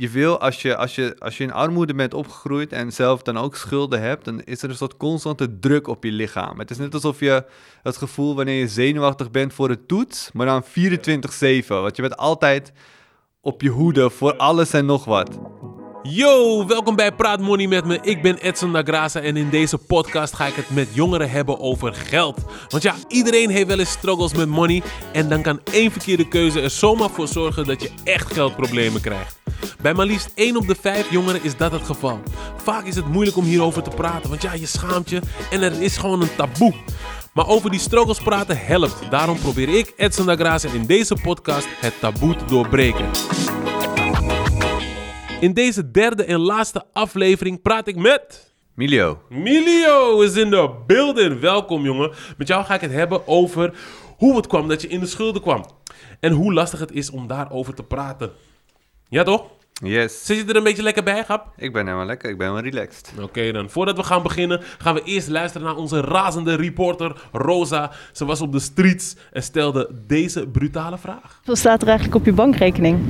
je 0.00 0.08
wil, 0.08 0.40
als 0.40 0.62
je, 0.62 0.76
als, 0.76 0.94
je, 0.94 1.16
als 1.18 1.36
je 1.36 1.44
in 1.44 1.52
armoede 1.52 1.94
bent 1.94 2.14
opgegroeid 2.14 2.72
en 2.72 2.92
zelf 2.92 3.22
dan 3.22 3.38
ook 3.38 3.56
schulden 3.56 4.00
hebt, 4.00 4.24
dan 4.24 4.42
is 4.42 4.62
er 4.62 4.70
een 4.70 4.76
soort 4.76 4.96
constante 4.96 5.58
druk 5.58 5.86
op 5.86 6.04
je 6.04 6.12
lichaam. 6.12 6.58
Het 6.58 6.70
is 6.70 6.78
net 6.78 6.94
alsof 6.94 7.20
je 7.20 7.44
het 7.82 7.96
gevoel 7.96 8.34
wanneer 8.34 8.58
je 8.58 8.68
zenuwachtig 8.68 9.30
bent 9.30 9.54
voor 9.54 9.68
de 9.68 9.86
toets, 9.86 10.30
maar 10.32 10.46
dan 10.46 10.64
24-7. 10.64 10.68
Want 11.66 11.96
je 11.96 12.02
bent 12.02 12.16
altijd 12.16 12.72
op 13.40 13.62
je 13.62 13.68
hoede 13.68 14.10
voor 14.10 14.36
alles 14.36 14.72
en 14.72 14.86
nog 14.86 15.04
wat. 15.04 15.38
Yo, 16.02 16.66
welkom 16.66 16.96
bij 16.96 17.12
Praat 17.12 17.40
Money 17.40 17.66
met 17.66 17.84
me. 17.84 17.98
Ik 18.02 18.22
ben 18.22 18.36
Edson 18.36 18.70
Nagrasa 18.70 19.20
en 19.20 19.36
in 19.36 19.50
deze 19.50 19.78
podcast 19.78 20.34
ga 20.34 20.46
ik 20.46 20.54
het 20.54 20.70
met 20.70 20.88
jongeren 20.92 21.30
hebben 21.30 21.60
over 21.60 21.94
geld. 21.94 22.38
Want 22.68 22.82
ja, 22.82 22.94
iedereen 23.08 23.50
heeft 23.50 23.66
wel 23.66 23.78
eens 23.78 23.90
struggles 23.90 24.34
met 24.34 24.48
money 24.48 24.82
en 25.12 25.28
dan 25.28 25.42
kan 25.42 25.60
één 25.72 25.90
verkeerde 25.90 26.28
keuze 26.28 26.60
er 26.60 26.70
zomaar 26.70 27.10
voor 27.10 27.28
zorgen 27.28 27.66
dat 27.66 27.82
je 27.82 27.90
echt 28.04 28.32
geldproblemen 28.32 29.00
krijgt. 29.00 29.38
Bij 29.80 29.94
maar 29.94 30.06
liefst 30.06 30.30
1 30.34 30.56
op 30.56 30.66
de 30.66 30.76
5 30.80 31.10
jongeren 31.10 31.42
is 31.42 31.56
dat 31.56 31.72
het 31.72 31.84
geval. 31.84 32.20
Vaak 32.62 32.84
is 32.84 32.96
het 32.96 33.08
moeilijk 33.08 33.36
om 33.36 33.44
hierover 33.44 33.82
te 33.82 33.90
praten, 33.90 34.28
want 34.30 34.42
ja, 34.42 34.52
je 34.52 34.66
schaamt 34.66 35.10
je 35.10 35.20
en 35.50 35.62
er 35.62 35.82
is 35.82 35.96
gewoon 35.96 36.22
een 36.22 36.34
taboe. 36.36 36.74
Maar 37.32 37.46
over 37.46 37.70
die 37.70 37.80
struggles 37.80 38.20
praten 38.20 38.58
helpt. 38.58 39.10
Daarom 39.10 39.38
probeer 39.38 39.68
ik, 39.68 39.92
Edson 39.96 40.26
Nagrasa, 40.26 40.68
in 40.72 40.86
deze 40.86 41.16
podcast 41.22 41.66
het 41.80 42.00
taboe 42.00 42.36
te 42.36 42.44
doorbreken. 42.44 43.10
In 45.40 45.52
deze 45.52 45.90
derde 45.90 46.24
en 46.24 46.38
laatste 46.38 46.84
aflevering 46.92 47.62
praat 47.62 47.86
ik 47.86 47.96
met... 47.96 48.52
Milio. 48.74 49.18
Milio 49.28 50.20
is 50.20 50.36
in 50.36 50.50
de 50.50 50.70
building. 50.86 51.40
Welkom 51.40 51.84
jongen. 51.84 52.12
Met 52.36 52.48
jou 52.48 52.64
ga 52.64 52.74
ik 52.74 52.80
het 52.80 52.92
hebben 52.92 53.26
over 53.26 53.74
hoe 54.16 54.36
het 54.36 54.46
kwam 54.46 54.68
dat 54.68 54.82
je 54.82 54.88
in 54.88 55.00
de 55.00 55.06
schulden 55.06 55.42
kwam. 55.42 55.64
En 56.20 56.32
hoe 56.32 56.52
lastig 56.52 56.80
het 56.80 56.92
is 56.92 57.10
om 57.10 57.26
daarover 57.26 57.74
te 57.74 57.82
praten. 57.82 58.30
Ja 59.08 59.22
toch? 59.22 59.44
Yes. 59.72 60.24
Zit 60.24 60.36
je 60.36 60.44
er 60.44 60.56
een 60.56 60.62
beetje 60.62 60.82
lekker 60.82 61.02
bij, 61.02 61.24
Gap? 61.24 61.52
Ik 61.56 61.72
ben 61.72 61.84
helemaal 61.84 62.06
lekker, 62.06 62.30
ik 62.30 62.38
ben 62.38 62.52
wel 62.52 62.62
relaxed. 62.62 63.12
Oké 63.20 63.52
dan, 63.52 63.70
voordat 63.70 63.96
we 63.96 64.02
gaan 64.02 64.22
beginnen, 64.22 64.60
gaan 64.78 64.94
we 64.94 65.02
eerst 65.02 65.28
luisteren 65.28 65.66
naar 65.66 65.76
onze 65.76 66.00
razende 66.00 66.54
reporter 66.54 67.16
Rosa. 67.32 67.90
Ze 68.12 68.24
was 68.24 68.40
op 68.40 68.52
de 68.52 68.60
streets 68.60 69.16
en 69.32 69.42
stelde 69.42 69.90
deze 70.06 70.46
brutale 70.46 70.98
vraag. 70.98 71.34
Hoeveel 71.36 71.56
staat 71.56 71.82
er 71.82 71.88
eigenlijk 71.88 72.18
op 72.18 72.24
je 72.24 72.32
bankrekening? 72.32 73.00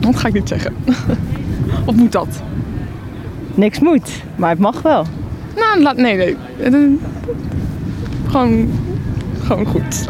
Dat 0.00 0.16
ga 0.16 0.28
ik 0.28 0.34
niet 0.34 0.48
zeggen. 0.48 0.76
of 1.88 1.94
moet 1.94 2.12
dat? 2.12 2.42
Niks 3.54 3.78
moet, 3.78 4.22
maar 4.36 4.50
het 4.50 4.58
mag 4.58 4.82
wel. 4.82 5.04
Nou, 5.56 5.82
laat, 5.82 5.96
nee, 5.96 6.16
nee. 6.16 6.98
Gewoon, 8.28 8.70
gewoon 9.42 9.66
goed. 9.66 10.08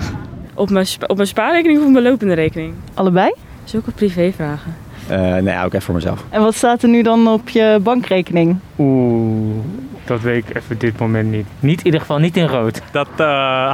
Op 0.54 0.70
mijn, 0.70 0.86
spa- 0.86 1.06
op 1.06 1.16
mijn 1.16 1.28
spaarrekening 1.28 1.78
of 1.80 1.86
op 1.86 1.92
mijn 1.92 2.04
lopende 2.04 2.34
rekening? 2.34 2.74
Allebei? 2.94 3.32
Zulke 3.64 3.90
privévragen. 3.90 4.74
Eh, 5.08 5.18
nee, 5.36 5.56
ook 5.58 5.72
even 5.72 5.82
voor 5.82 5.94
mezelf. 5.94 6.24
En 6.30 6.42
wat 6.42 6.54
staat 6.54 6.82
er 6.82 6.88
nu 6.88 7.02
dan 7.02 7.28
op 7.28 7.48
je 7.48 7.78
bankrekening? 7.82 8.56
Oeh, 8.78 9.56
dat 10.04 10.20
weet 10.20 10.48
ik 10.48 10.56
even 10.56 10.78
dit 10.78 10.98
moment 10.98 11.30
niet. 11.30 11.46
Niet 11.60 11.78
in 11.78 11.84
ieder 11.84 12.00
geval 12.00 12.18
niet 12.18 12.36
in 12.36 12.46
rood. 12.46 12.82
Dat 12.92 13.08
eh, 13.16 13.26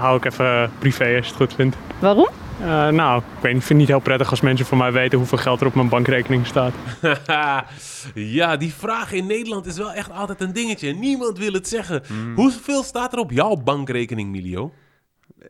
hou 0.02 0.16
ik 0.16 0.24
even 0.24 0.70
privé 0.78 1.04
als 1.04 1.26
je 1.26 1.32
het 1.32 1.34
goed 1.42 1.54
vindt. 1.54 1.76
Waarom? 1.98 2.28
Eh, 2.64 2.88
nou, 2.88 3.18
ik 3.18 3.42
weet 3.42 3.52
niet, 3.52 3.60
ik 3.60 3.66
vind 3.66 3.68
het 3.68 3.76
niet 3.78 3.88
heel 3.88 3.98
prettig 3.98 4.30
als 4.30 4.40
mensen 4.40 4.66
voor 4.66 4.78
mij 4.78 4.92
weten 4.92 5.18
hoeveel 5.18 5.38
geld 5.38 5.60
er 5.60 5.66
op 5.66 5.74
mijn 5.74 5.88
bankrekening 5.88 6.46
staat. 6.46 6.74
ja, 8.14 8.56
die 8.56 8.74
vraag 8.74 9.12
in 9.12 9.26
Nederland 9.26 9.66
is 9.66 9.76
wel 9.76 9.92
echt 9.92 10.10
altijd 10.10 10.40
een 10.40 10.52
dingetje. 10.52 10.92
Niemand 10.94 11.38
wil 11.38 11.52
het 11.52 11.68
zeggen. 11.68 12.02
Hoeveel 12.34 12.82
staat 12.82 13.12
er 13.12 13.18
op 13.18 13.30
jouw 13.30 13.54
bankrekening, 13.56 14.30
Milio? 14.30 14.72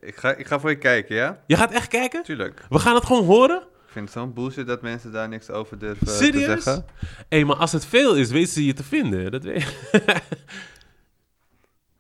Ik 0.01 0.17
ga, 0.17 0.35
ik 0.35 0.47
ga 0.47 0.61
voor 0.61 0.71
je 0.71 0.79
kijken, 0.79 1.17
ja? 1.17 1.39
Je 1.47 1.57
gaat 1.57 1.73
echt 1.73 1.89
kijken? 1.89 2.23
Tuurlijk. 2.23 2.67
We 2.69 2.79
gaan 2.79 2.95
het 2.95 3.05
gewoon 3.05 3.25
horen? 3.25 3.57
Ik 3.87 3.91
vind 3.91 4.05
het 4.05 4.15
zo'n 4.19 4.33
bullshit 4.33 4.67
dat 4.67 4.83
mensen 4.83 5.13
daar 5.13 5.29
niks 5.29 5.51
over 5.51 5.79
durven 5.79 6.07
te 6.07 6.13
Serieus? 6.13 6.63
zeggen. 6.65 6.87
Hé, 7.29 7.45
maar 7.45 7.57
als 7.57 7.73
het 7.73 7.87
veel 7.87 8.15
is, 8.15 8.31
weten 8.31 8.53
ze 8.53 8.65
je 8.65 8.73
te 8.73 8.85
vinden. 8.85 9.31
Dat 9.31 9.45
weet 9.45 9.77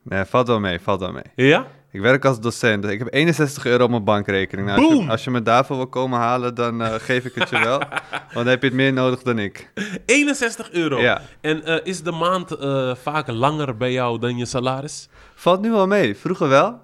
Nee, 0.02 0.24
valt 0.24 0.46
wel 0.46 0.60
mee, 0.60 0.80
valt 0.80 1.00
wel 1.00 1.12
mee. 1.12 1.48
Ja? 1.48 1.66
Ik 1.94 2.00
werk 2.00 2.24
als 2.24 2.40
docent. 2.40 2.82
dus 2.82 2.92
Ik 2.92 2.98
heb 2.98 3.14
61 3.14 3.66
euro 3.66 3.84
op 3.84 3.90
mijn 3.90 4.04
bankrekening. 4.04 4.66
Nou, 4.66 4.80
als, 4.80 5.04
je, 5.04 5.10
als 5.10 5.24
je 5.24 5.30
me 5.30 5.42
daarvoor 5.42 5.76
wil 5.76 5.86
komen 5.86 6.18
halen, 6.18 6.54
dan 6.54 6.82
eh, 6.82 6.94
geef 6.94 7.24
ik 7.24 7.34
het 7.34 7.48
je 7.50 7.58
wel. 7.58 7.78
Want 8.34 8.34
dan 8.34 8.46
heb 8.46 8.60
je 8.60 8.66
het 8.66 8.76
meer 8.76 8.92
nodig 8.92 9.22
dan 9.22 9.38
ik. 9.38 9.70
61 10.06 10.72
euro. 10.72 11.00
Ja. 11.00 11.20
En 11.40 11.64
eh, 11.64 11.80
is 11.82 12.02
de 12.02 12.10
maand 12.10 12.50
eh, 12.50 12.94
vaak 12.94 13.28
langer 13.28 13.76
bij 13.76 13.92
jou 13.92 14.18
dan 14.18 14.36
je 14.36 14.46
salaris? 14.46 15.08
Valt 15.34 15.60
nu 15.60 15.70
wel 15.70 15.86
mee. 15.86 16.16
Vroeger 16.16 16.48
wel. 16.48 16.80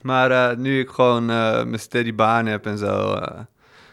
Maar 0.00 0.58
nu 0.58 0.80
ik 0.80 0.88
gewoon 0.88 1.26
mijn 1.26 1.78
steady 1.78 2.14
baan 2.14 2.46
heb 2.46 2.66
en 2.66 2.78
zo, 2.78 3.18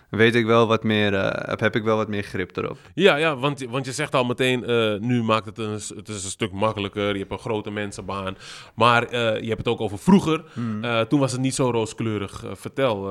weet 0.09 0.35
ik 0.35 0.45
wel 0.45 0.67
wat 0.67 0.83
meer, 0.83 1.13
eh, 1.13 1.49
heb, 1.49 1.59
heb 1.59 1.75
ik 1.75 1.83
wel 1.83 1.97
wat 1.97 2.07
meer 2.07 2.23
grip 2.23 2.57
erop. 2.57 2.77
Ja, 2.93 3.15
ja 3.15 3.35
want, 3.37 3.65
want 3.69 3.85
je 3.85 3.91
zegt 3.91 4.15
al 4.15 4.23
meteen, 4.25 4.63
eh, 4.65 4.95
nu 4.99 5.23
maakt 5.23 5.45
het 5.45 5.57
een, 5.57 5.71
het 5.71 6.07
is 6.09 6.23
een 6.23 6.29
stuk 6.29 6.51
makkelijker. 6.51 7.11
Je 7.13 7.19
hebt 7.19 7.31
een 7.31 7.39
grote 7.39 7.71
mensenbaan. 7.71 8.37
Maar 8.75 9.03
eh, 9.03 9.41
je 9.41 9.47
hebt 9.47 9.57
het 9.57 9.67
ook 9.67 9.81
over 9.81 9.99
vroeger. 9.99 10.43
Eh, 10.81 11.01
toen 11.01 11.19
was 11.19 11.31
het 11.31 11.41
niet 11.41 11.55
zo 11.55 11.69
rooskleurig. 11.71 12.43
Vertel, 12.53 13.09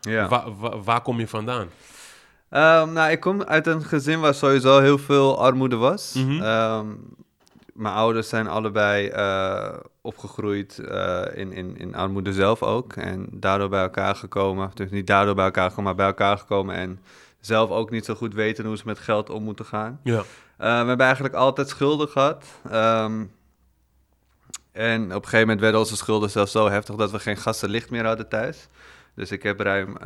Ja. 0.00 0.28
wa- 0.28 0.52
wa- 0.58 0.78
waar 0.78 1.00
kom 1.02 1.18
je 1.18 1.28
vandaan? 1.28 1.68
Ehm, 2.50 2.92
nou, 2.92 3.10
ik 3.10 3.20
kom 3.20 3.42
uit 3.42 3.66
een 3.66 3.82
gezin 3.82 4.20
waar 4.20 4.34
sowieso 4.34 4.80
heel 4.80 4.98
veel 4.98 5.38
armoede 5.38 5.76
was. 5.76 6.12
Mhm. 6.16 6.42
Ehm, 6.42 6.86
mijn 7.78 7.94
ouders 7.94 8.28
zijn 8.28 8.48
allebei 8.48 9.08
eh, 9.08 9.74
opgegroeid 10.00 10.78
eh, 10.78 11.24
in, 11.34 11.52
in, 11.52 11.76
in 11.76 11.94
armoede 11.94 12.32
zelf 12.32 12.62
ook. 12.62 12.92
En 12.92 13.26
daardoor 13.30 13.68
bij 13.68 13.82
elkaar 13.82 14.14
gekomen. 14.14 14.70
Dus 14.74 14.90
niet 14.90 15.06
daardoor 15.06 15.34
bij 15.34 15.44
elkaar 15.44 15.68
gekomen, 15.68 15.84
maar 15.84 15.94
bij 15.94 16.06
elkaar 16.06 16.38
gekomen. 16.38 16.74
En 16.74 17.00
zelf 17.40 17.70
ook 17.70 17.90
niet 17.90 18.04
zo 18.04 18.14
goed 18.14 18.34
weten 18.34 18.64
hoe 18.64 18.76
ze 18.76 18.82
met 18.86 18.98
geld 18.98 19.30
om 19.30 19.42
moeten 19.42 19.64
gaan. 19.64 20.00
Ja. 20.02 20.18
Eh, 20.18 20.24
we 20.56 20.86
hebben 20.86 21.06
eigenlijk 21.06 21.34
altijd 21.34 21.68
schulden 21.68 22.08
gehad. 22.08 22.44
Ehm, 22.70 23.24
en 24.72 25.02
op 25.02 25.10
een 25.10 25.22
gegeven 25.22 25.40
moment 25.40 25.60
werden 25.60 25.80
onze 25.80 25.96
schulden 25.96 26.30
zelfs 26.30 26.52
zo 26.52 26.68
heftig 26.68 26.94
dat 26.94 27.10
we 27.10 27.18
geen 27.18 27.36
gas 27.36 27.62
en 27.62 27.70
licht 27.70 27.90
meer 27.90 28.06
hadden 28.06 28.28
thuis. 28.28 28.68
Dus 29.14 29.30
ik 29.30 29.42
heb 29.42 29.60
ruim 29.60 29.96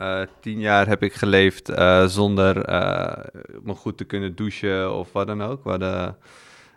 tien 0.41 0.61
jaar 0.61 0.87
heb 0.87 1.03
ik 1.03 1.15
geleefd 1.15 1.73
zonder 2.07 2.65
eh, 2.65 3.25
me 3.63 3.75
goed 3.75 3.97
te 3.97 4.05
kunnen 4.05 4.35
douchen 4.35 4.95
of 4.95 5.13
wat 5.13 5.27
dan 5.27 5.43
ook. 5.43 5.65
We 5.65 5.71
hadden 5.71 6.17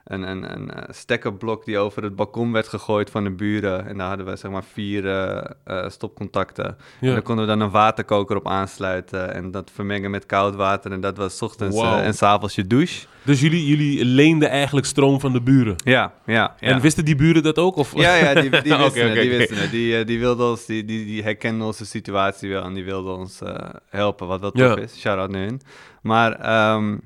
een, 0.05 0.21
een, 0.29 0.51
een 0.55 0.71
eh, 0.71 0.83
stekkerblok 0.89 1.66
die 1.66 1.77
over 1.77 2.03
het 2.03 2.16
balkon 2.16 2.51
werd 2.51 2.67
gegooid 2.67 3.09
van 3.09 3.23
de 3.23 3.31
buren. 3.31 3.88
En 3.88 3.97
daar 3.97 4.07
hadden 4.07 4.25
we 4.25 4.35
zeg 4.35 4.51
maar 4.51 4.63
vier 4.63 5.07
eh, 5.09 5.43
eh, 5.63 5.89
stopcontacten. 5.89 6.66
En 6.66 6.75
Ja. 7.07 7.11
daar 7.13 7.21
konden 7.21 7.45
we 7.45 7.51
dan 7.51 7.59
een 7.61 7.69
waterkoker 7.71 8.35
op 8.35 8.47
aansluiten 8.47 9.33
en 9.33 9.51
dat 9.51 9.71
vermengen 9.73 10.11
met 10.11 10.25
koud 10.25 10.55
water. 10.55 10.91
En 10.91 11.01
dat 11.01 11.17
was 11.17 11.38
's 11.38 11.41
ochtends 11.41 11.77
eh, 11.77 12.05
en 12.05 12.13
's 12.13 12.21
avonds 12.21 12.55
je 12.55 12.67
douche. 12.67 13.05
Dus 13.23 13.39
jullie, 13.41 13.65
jullie 13.67 14.05
leenden 14.05 14.49
eigenlijk 14.49 14.85
stroom 14.85 15.19
van 15.19 15.33
de 15.33 15.41
buren. 15.41 15.75
Ja, 15.83 16.13
ja. 16.25 16.33
ja. 16.59 16.69
En 16.69 16.81
wisten 16.81 17.05
die 17.05 17.15
buren 17.15 17.44
dat 17.44 17.57
ook? 17.57 17.75
Of? 17.75 17.95
Ja, 17.95 18.15
ja, 18.15 18.33
die, 18.41 18.49
die 18.49 18.75
wisten 18.77 19.09
het, 19.09 19.13
die 19.21 19.31
het. 19.33 19.71
Die, 19.71 20.03
die 20.05 20.19
wilden 20.19 20.49
ons, 20.49 20.65
die, 20.65 20.85
die, 20.85 21.05
die 21.05 21.23
herkenden 21.23 21.67
onze 21.67 21.85
situatie 21.85 22.49
wel 22.49 22.63
en 22.63 22.73
die 22.73 22.83
wilden 22.83 23.17
ons 23.17 23.41
helpen, 23.89 24.27
wat 24.27 24.39
wel 24.41 24.51
Ja. 24.53 24.69
tof 24.69 24.83
is. 24.83 24.99
Shout-out 24.99 25.29
naar 25.31 25.41
hun. 25.41 25.61
Maar 26.01 26.31
ehm, 26.39 26.97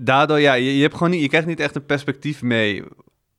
daardoor, 0.00 0.40
ja, 0.40 0.54
je, 0.54 0.76
je, 0.76 0.82
hebt 0.82 0.94
gewoon 0.94 1.10
niet, 1.10 1.22
je 1.22 1.28
krijgt 1.28 1.46
niet 1.46 1.60
echt 1.60 1.76
een 1.76 1.86
perspectief 1.86 2.42
mee 2.42 2.84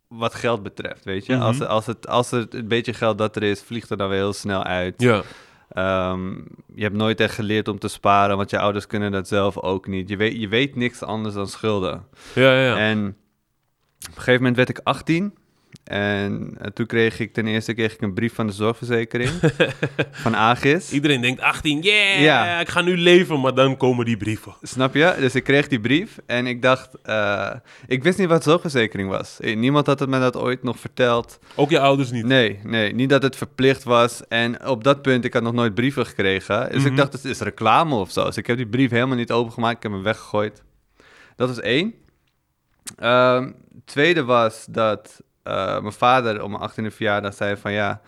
wat 0.08 0.36
geld 0.36 0.64
betreft, 0.64 1.04
weet 1.04 1.26
je. 1.26 1.34
Mhm. 1.34 1.42
als, 1.42 1.62
als, 1.62 1.86
het, 1.86 2.08
als 2.08 2.32
het 2.32 2.54
een 2.54 2.68
beetje 2.68 2.94
geld 2.94 3.18
dat 3.18 3.36
er 3.36 3.44
is, 3.44 3.62
vliegt 3.62 3.90
er 3.90 3.98
dan 3.98 4.10
weer 4.10 4.18
heel 4.18 4.34
snel 4.34 4.64
uit. 4.64 5.02
Ja. 5.02 5.24
Ehm, 5.70 6.34
je 6.76 6.84
hebt 6.84 6.96
nooit 6.96 7.20
echt 7.20 7.34
geleerd 7.34 7.68
om 7.68 7.80
te 7.80 7.88
sparen, 7.88 8.38
want 8.38 8.50
je 8.50 8.60
ouders 8.60 8.88
kunnen 8.88 9.12
dat 9.12 9.28
zelf 9.28 9.58
ook 9.58 9.88
niet. 9.88 10.10
Je 10.10 10.18
weet, 10.18 10.40
je 10.40 10.48
weet 10.48 10.76
niks 10.76 11.04
anders 11.04 11.36
dan 11.36 11.48
schulden. 11.48 12.06
Ja, 12.34 12.54
ja, 12.54 12.66
ja. 12.66 12.78
En 12.78 13.08
op 14.00 14.08
een 14.08 14.14
gegeven 14.14 14.34
moment 14.34 14.56
werd 14.56 14.70
ik 14.70 14.80
18. 14.84 15.34
En 15.86 16.56
eh, 16.60 16.68
toen 16.68 16.86
kreeg 16.86 17.20
ik 17.20 17.34
ten 17.34 17.48
eerste 17.48 17.74
kreeg 17.74 17.94
ik 17.94 18.02
een 18.02 18.14
brief 18.14 18.34
van 18.34 18.48
de 18.48 18.54
zorgverzekering 18.54 19.30
van 20.12 20.36
Agis. 20.36 20.92
Iedereen 20.92 21.22
denkt 21.22 21.42
18, 21.42 21.82
yeah, 21.82 22.22
Ja. 22.22 22.60
ik 22.60 22.70
ga 22.70 22.82
nu 22.82 22.98
leven, 22.98 23.40
maar 23.40 23.54
dan 23.54 23.78
komen 23.78 24.06
die 24.06 24.18
brieven. 24.18 24.56
Snap 24.62 24.94
je? 24.96 25.16
Dus 25.20 25.36
ik 25.36 25.44
kreeg 25.44 25.68
die 25.68 25.80
brief 25.80 26.18
en 26.26 26.48
ik 26.48 26.62
dacht, 26.62 26.90
eh, 27.04 27.52
ik 27.88 28.04
wist 28.04 28.18
niet 28.18 28.28
wat 28.28 28.44
zorgverzekering 28.44 29.10
was. 29.10 29.40
Eh, 29.40 29.56
Niemand 29.58 29.86
had 29.88 30.00
het 30.00 30.10
me 30.10 30.20
dat 30.20 30.36
ooit 30.38 30.64
nog 30.64 30.80
verteld. 30.80 31.40
Ook 31.56 31.70
je 31.70 31.80
ouders 31.80 32.12
niet. 32.12 32.26
Nee, 32.26 32.60
nee, 32.64 32.94
niet 32.94 33.10
dat 33.10 33.24
het 33.24 33.36
verplicht 33.36 33.84
was. 33.84 34.28
En 34.28 34.68
op 34.68 34.84
dat 34.84 35.02
punt, 35.02 35.26
ik 35.26 35.34
had 35.34 35.44
nog 35.44 35.54
nooit 35.54 35.74
brieven 35.76 36.06
gekregen. 36.06 36.70
Dus 36.72 36.82
Mhm. 36.82 36.88
ik 36.92 36.98
dacht, 36.98 37.14
het 37.14 37.26
is 37.26 37.40
reclame 37.40 37.96
of 37.96 38.12
zo. 38.12 38.26
Dus 38.26 38.38
ik 38.38 38.48
heb 38.48 38.58
die 38.58 38.68
brief 38.68 38.90
helemaal 38.90 39.18
niet 39.18 39.32
opengemaakt. 39.32 39.78
Ik 39.78 39.84
heb 39.84 39.92
hem 39.92 40.04
weggegooid. 40.04 40.64
Dat 41.36 41.48
was 41.48 41.60
één. 41.60 41.94
Ehm, 42.98 43.52
tweede 43.86 44.24
was 44.24 44.66
dat 44.70 45.22
eh, 45.46 45.80
mijn 45.82 45.94
vader 45.94 46.44
op 46.44 46.50
mijn 46.50 46.70
18e 46.72 46.96
verjaardag 46.96 47.34
zei 47.34 47.56
van 47.58 47.72
ja, 47.72 48.02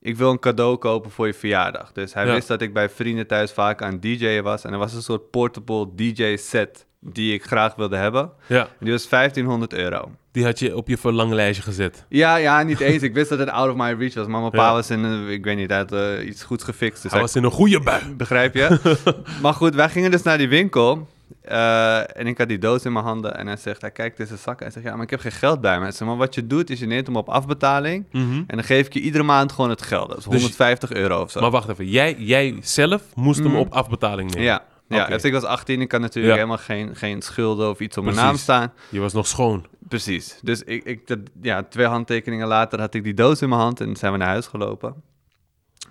ik 0.00 0.16
wil 0.16 0.30
een 0.30 0.38
cadeau 0.38 0.76
kopen 0.76 1.10
voor 1.10 1.26
je 1.26 1.34
verjaardag. 1.34 1.92
Dus 1.92 2.14
hij 2.14 2.26
Ja. 2.26 2.32
wist 2.32 2.48
dat 2.48 2.62
ik 2.62 2.72
bij 2.72 2.88
vrienden 2.88 3.26
thuis 3.26 3.52
vaak 3.52 3.82
aan 3.82 3.98
DJ'en 4.00 4.42
was. 4.42 4.64
En 4.64 4.72
er 4.72 4.78
was 4.78 4.94
een 4.94 5.02
soort 5.02 5.30
portable 5.30 5.88
DJ 5.94 6.36
set 6.36 6.86
die 7.00 7.34
ik 7.34 7.44
graag 7.44 7.74
wilde 7.74 7.96
hebben. 7.96 8.30
Ja, 8.46 8.60
En 8.60 8.68
die 8.80 8.92
was 8.92 9.08
1500 9.08 9.72
euro. 9.72 10.10
die 10.32 10.44
had 10.44 10.58
je 10.58 10.76
op 10.76 10.88
je 10.88 10.96
verlanglijstje 10.98 11.62
gezet. 11.62 12.04
Ja, 12.08 12.36
ja, 12.36 12.62
niet 12.62 12.80
eens. 12.80 13.02
Ik 13.02 13.14
wist 13.14 13.28
dat 13.28 13.38
het 13.38 13.48
out 13.48 13.70
of 13.70 13.76
my 13.76 13.92
reach 13.92 14.14
was. 14.14 14.26
Maar 14.26 14.40
mijn 14.40 14.52
pa 14.52 14.66
Ja. 14.66 14.72
was 14.72 14.90
in, 14.90 15.04
een- 15.04 15.28
ik 15.28 15.44
weet 15.44 15.56
niet, 15.56 15.68
hij 15.70 15.78
had 15.78 15.92
eh, 15.92 16.26
iets 16.26 16.42
goeds 16.42 16.64
gefixt. 16.64 17.02
Dus 17.02 17.10
Hij 17.10 17.20
hij- 17.20 17.20
was 17.20 17.36
in 17.36 17.44
een 17.44 17.50
goede 17.50 17.80
bui. 17.80 18.14
Begrijp 18.14 18.54
je? 18.54 18.96
maar 19.42 19.54
goed, 19.54 19.74
wij 19.74 19.88
gingen 19.88 20.10
dus 20.10 20.22
naar 20.22 20.38
die 20.38 20.48
winkel. 20.48 21.08
Eh, 21.40 22.16
en 22.18 22.26
ik 22.26 22.38
had 22.38 22.48
die 22.48 22.58
doos 22.58 22.84
in 22.84 22.92
mijn 22.92 23.04
handen 23.04 23.36
en 23.36 23.46
hij 23.46 23.56
zegt, 23.56 23.80
hij 23.80 23.90
kijkt 23.90 24.18
in 24.18 24.26
zijn 24.26 24.38
zak. 24.38 24.60
Hij 24.60 24.70
zegt, 24.70 24.86
ja, 24.86 24.94
maar 24.94 25.02
ik 25.04 25.10
heb 25.10 25.20
geen 25.20 25.32
geld 25.32 25.60
bij 25.60 25.76
me. 25.76 25.82
Hij 25.82 25.92
zegt, 25.92 26.04
maar 26.10 26.16
wat 26.18 26.34
je 26.34 26.46
doet, 26.46 26.70
is 26.70 26.80
je 26.80 26.86
neemt 26.86 27.06
hem 27.06 27.16
op 27.16 27.28
afbetaling. 27.28 28.04
Mhm. 28.12 28.32
En 28.46 28.56
dan 28.56 28.64
geef 28.64 28.86
ik 28.86 28.92
je 28.92 29.00
iedere 29.00 29.24
maand 29.24 29.52
gewoon 29.52 29.70
het 29.70 29.82
geld. 29.82 30.08
Dat 30.08 30.18
is 30.18 30.24
Dus- 30.24 30.32
150 30.32 30.92
euro 30.92 31.20
of 31.22 31.30
zo. 31.30 31.40
Maar 31.40 31.50
wacht 31.50 31.68
even, 31.68 31.88
jij, 31.88 32.14
jij 32.18 32.56
zelf 32.60 33.02
moest 33.14 33.38
hem 33.38 33.48
Mhm. 33.48 33.56
op 33.60 33.72
afbetaling 33.72 34.30
nemen? 34.30 34.46
ja, 34.46 34.64
ja 34.88 35.06
dus 35.06 35.24
ik 35.24 35.32
was 35.32 35.42
18, 35.44 35.80
ik 35.80 35.92
had 35.92 36.00
natuurlijk 36.00 36.34
Ja. 36.34 36.40
helemaal 36.40 36.64
geen, 36.64 36.96
geen 36.96 37.22
schulden 37.22 37.68
of 37.70 37.80
iets 37.80 37.96
op 37.96 38.04
mijn 38.04 38.16
naam 38.16 38.36
staan. 38.36 38.72
Je 38.88 39.00
was 39.00 39.12
nog 39.12 39.26
schoon. 39.26 39.66
Precies. 39.88 40.38
Dus 40.42 40.62
ik, 40.62 40.84
ik, 40.84 41.06
dat, 41.06 41.18
ja, 41.42 41.62
twee 41.62 41.86
handtekeningen 41.86 42.46
later 42.46 42.80
had 42.80 42.94
ik 42.94 43.04
die 43.04 43.14
doos 43.14 43.42
in 43.42 43.48
mijn 43.48 43.60
hand 43.60 43.80
en 43.80 43.96
zijn 43.96 44.12
we 44.12 44.18
naar 44.18 44.28
huis 44.28 44.46
gelopen. 44.46 44.94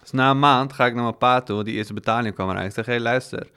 Dus 0.01 0.11
na 0.11 0.29
een 0.29 0.39
maand 0.39 0.73
ga 0.73 0.85
ik 0.85 0.93
naar 0.93 1.03
mijn 1.03 1.17
pa 1.17 1.41
toe, 1.41 1.63
die 1.63 1.73
eerste 1.75 1.93
betaling 1.93 2.35
kwam 2.35 2.49
eruit. 2.49 2.67
Ik 2.67 2.73
zeg, 2.73 2.85
hé, 2.85 2.91
hey, 2.91 3.01
luister, 3.01 3.47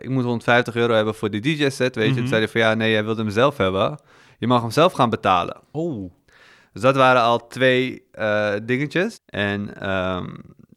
ik 0.00 0.08
moet 0.08 0.24
150 0.24 0.76
euro 0.76 0.94
hebben 0.94 1.14
voor 1.14 1.30
die 1.30 1.40
DJ-set, 1.40 1.94
weet 1.94 2.04
je. 2.04 2.10
Mhm. 2.10 2.18
Toen 2.18 2.28
zei 2.28 2.40
hij 2.40 2.48
van, 2.48 2.60
ja, 2.60 2.74
nee, 2.74 2.90
jij 2.90 3.04
wilt 3.04 3.16
hem 3.16 3.30
zelf 3.30 3.56
hebben. 3.56 3.98
Je 4.38 4.46
mag 4.46 4.60
hem 4.60 4.70
zelf 4.70 4.92
gaan 4.92 5.10
betalen. 5.10 5.56
Oh. 5.70 6.10
Dus 6.72 6.82
dat 6.82 6.96
waren 6.96 7.22
al 7.22 7.46
twee 7.46 8.02
eh, 8.12 8.52
dingetjes. 8.62 9.20
En 9.26 9.80
ehm, 9.80 10.26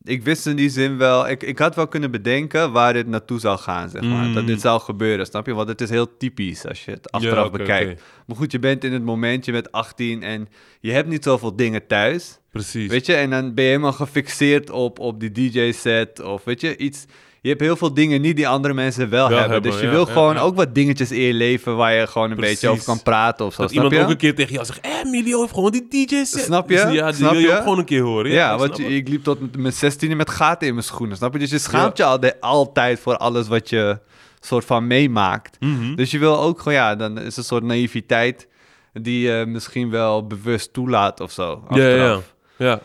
ik 0.04 0.24
wist 0.24 0.46
in 0.46 0.56
die 0.56 0.70
zin 0.70 0.98
wel, 0.98 1.30
ik, 1.30 1.44
ik 1.44 1.60
had 1.60 1.76
wel 1.76 1.88
kunnen 1.88 2.12
bedenken 2.12 2.72
waar 2.72 2.94
dit 2.94 3.08
naartoe 3.08 3.40
zou 3.40 3.58
gaan, 3.58 3.90
zeg 3.90 4.02
maar. 4.02 4.26
Mm. 4.26 4.34
Dat 4.34 4.48
dit 4.48 4.62
zou 4.62 4.82
gebeuren, 4.82 5.26
snap 5.26 5.46
je? 5.46 5.54
Want 5.54 5.70
het 5.70 5.82
is 5.82 5.90
heel 5.90 6.18
typisch 6.18 6.66
als 6.66 6.86
je 6.86 6.92
het 6.92 7.12
achteraf 7.12 7.52
bekijkt. 7.52 8.02
Maar 8.26 8.38
goed, 8.38 8.52
je 8.52 8.60
bent 8.60 8.84
in 8.84 8.94
het 8.94 9.04
moment, 9.04 9.46
je 9.46 9.52
bent 9.52 9.72
18 9.72 10.24
en 10.24 10.48
je 10.80 10.92
hebt 10.92 11.08
niet 11.08 11.24
zoveel 11.24 11.56
dingen 11.56 11.88
thuis. 11.88 12.40
Precies. 12.52 12.90
Weet 12.90 13.06
je, 13.06 13.14
en 13.14 13.30
dan 13.30 13.54
ben 13.54 13.64
je 13.64 13.70
helemaal 13.70 13.94
gefixeerd 13.94 14.70
op, 14.70 15.00
op 15.00 15.20
die 15.20 15.32
DJ-set 15.32 16.22
of 16.22 16.44
weet 16.44 16.62
je, 16.62 16.78
iets... 16.78 17.06
Je 17.41 17.50
hebt 17.50 17.62
heel 17.62 17.75
veel 17.75 17.94
dingen 17.94 18.21
niet 18.21 18.36
die 18.36 18.47
andere 18.47 18.74
mensen 18.74 19.09
wel, 19.09 19.27
Wel 19.27 19.38
hebben. 19.38 19.51
hebben, 19.53 19.71
Dus 19.71 19.80
je 19.80 19.86
ja, 19.86 19.91
wil 19.91 20.07
ja, 20.07 20.13
gewoon 20.13 20.33
ja. 20.36 20.41
ook 20.41 20.56
wat 20.56 20.75
dingetjes 20.75 21.12
in 21.12 21.21
je 21.21 21.33
leven 21.33 21.75
waar 21.75 21.94
je 21.94 22.07
gewoon 22.07 22.30
een 22.31 22.36
Precies. 22.38 22.53
beetje 22.53 22.69
over 22.69 22.86
kan 22.86 23.03
praten 23.03 23.45
of 23.45 23.53
zo. 23.53 23.62
dat 23.62 23.71
snap 23.71 23.83
iemand 23.83 24.00
je? 24.01 24.06
ook 24.07 24.12
een 24.13 24.18
keer 24.19 24.36
tegen 24.36 24.53
jou 24.53 24.65
zegt, 24.65 24.80
eh, 24.81 24.91
Emilio 25.06 25.39
heeft 25.41 25.53
gewoon 25.53 25.71
die 25.71 25.88
DJ 25.89 26.15
set. 26.24 26.27
Snap 26.44 26.69
je? 26.69 26.75
Dus 26.75 26.94
ja, 26.94 27.06
die 27.07 27.15
Snap 27.15 27.31
wil 27.31 27.39
je 27.39 27.47
je? 27.47 27.53
ook 27.53 27.59
gewoon 27.62 27.77
een 27.77 27.86
keer 27.86 28.01
horen. 28.01 28.31
Ja, 28.31 28.57
want 28.57 28.77
je- 28.77 28.83
ik 28.95 29.07
liep 29.07 29.24
tot 29.24 29.39
met- 29.39 29.57
mijn 29.57 29.74
16e 29.74 30.15
met 30.15 30.30
gaten 30.30 30.68
in 30.68 30.74
mijn 30.74 30.86
schoenen, 30.86 31.18
snap 31.18 31.33
je? 31.33 31.39
Dus 31.39 31.50
je 31.50 31.57
schaamt 31.59 31.97
je 31.97 32.03
al 32.03 32.19
de- 32.19 32.41
altijd 32.41 33.00
voor 33.00 33.18
alles 33.18 33.47
wat 33.47 33.69
je 33.69 34.00
soort 34.39 34.65
van 34.65 34.88
meemaakt. 34.88 35.57
Mhm. 35.59 35.95
Dus 35.95 36.12
je 36.12 36.19
wil 36.19 36.39
ook 36.39 36.57
gewoon, 36.57 36.74
ja, 36.74 36.95
dan 36.95 37.19
is 37.19 37.38
een 37.38 37.44
soort 37.44 37.63
naïviteit 37.63 38.47
die 38.94 39.21
je 39.27 39.45
misschien 39.47 39.89
wel 39.89 40.27
bewust 40.27 40.74
toelaat 40.74 41.19
of 41.19 41.31
zo. 41.31 41.63
Ja, 41.69 41.88
ja, 41.88 42.19
ja. 42.57 42.80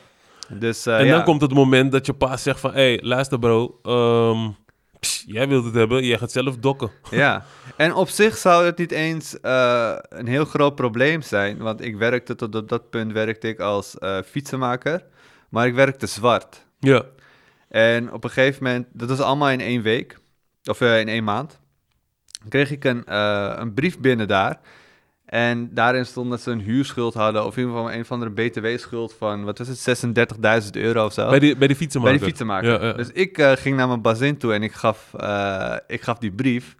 Dus, 0.48 0.86
eh, 0.86 0.98
En 0.98 1.06
ja. 1.06 1.16
dan 1.16 1.24
komt 1.24 1.40
het 1.40 1.52
moment 1.52 1.92
dat 1.92 2.06
je 2.06 2.12
pa 2.12 2.36
zegt 2.36 2.60
van... 2.60 2.72
Hé, 2.72 2.94
hey, 2.94 3.00
luister 3.02 3.38
bro. 3.38 3.78
ehm, 3.82 4.50
pss, 5.00 5.24
jij 5.26 5.48
wilt 5.48 5.64
het 5.64 5.74
hebben. 5.74 6.04
Jij 6.04 6.18
gaat 6.18 6.32
zelf 6.32 6.56
dokken. 6.56 6.90
Ja, 7.10 7.44
en 7.76 7.94
op 7.94 8.08
zich 8.08 8.36
zou 8.36 8.64
het 8.64 8.78
niet 8.78 8.90
eens 8.92 9.40
eh, 9.40 9.96
een 10.08 10.26
heel 10.26 10.44
groot 10.44 10.74
probleem 10.74 11.22
zijn. 11.22 11.58
Want 11.58 11.80
ik 11.80 11.96
werkte 11.96 12.34
tot 12.34 12.54
op 12.54 12.68
dat 12.68 12.90
punt 12.90 13.12
werkte 13.12 13.48
ik 13.48 13.60
als 13.60 13.98
eh, 13.98 14.18
fietsenmaker. 14.26 15.04
Maar 15.48 15.66
ik 15.66 15.74
werkte 15.74 16.06
zwart. 16.06 16.66
Ja. 16.78 17.02
En 17.68 18.12
op 18.12 18.24
een 18.24 18.30
gegeven 18.30 18.64
moment, 18.64 18.86
dat 18.92 19.08
was 19.08 19.20
allemaal 19.20 19.50
in 19.50 19.60
één 19.60 19.82
week, 19.82 20.18
of 20.64 20.80
in 20.80 21.08
één 21.08 21.24
maand, 21.24 21.60
kreeg 22.48 22.70
ik 22.70 22.84
een, 22.84 23.14
een 23.60 23.74
brief 23.74 23.98
binnen 23.98 24.28
daar. 24.28 24.60
En 25.24 25.74
daarin 25.74 26.06
stond 26.06 26.30
dat 26.30 26.40
ze 26.40 26.50
een 26.50 26.60
huurschuld 26.60 27.14
hadden, 27.14 27.44
of 27.46 27.56
in 27.56 27.62
ieder 27.62 27.76
geval 27.76 27.92
een 27.92 28.04
van 28.04 28.20
de 28.20 28.30
BTW-schuld 28.30 29.14
van, 29.18 29.44
wat 29.44 29.58
was 29.58 29.68
het, 29.84 30.04
36.000 30.64 30.70
euro 30.72 31.04
of 31.04 31.12
zo. 31.12 31.28
Bij 31.28 31.38
die, 31.38 31.56
bij 31.56 31.66
die 31.66 31.76
fietsenmaker. 31.76 32.18
Bij 32.18 32.26
die 32.26 32.28
fietsenmaker. 32.36 32.80
Ja, 32.82 32.86
ja. 32.86 32.92
Dus 32.92 33.10
ik 33.12 33.38
eh, 33.38 33.52
ging 33.52 33.76
naar 33.76 33.88
mijn 33.88 34.02
bazin 34.02 34.36
toe 34.36 34.52
en 34.54 34.62
ik 34.62 34.72
gaf, 34.72 35.14
eh, 35.16 35.74
ik 35.86 36.02
gaf 36.02 36.18
die 36.18 36.32
brief. 36.32 36.74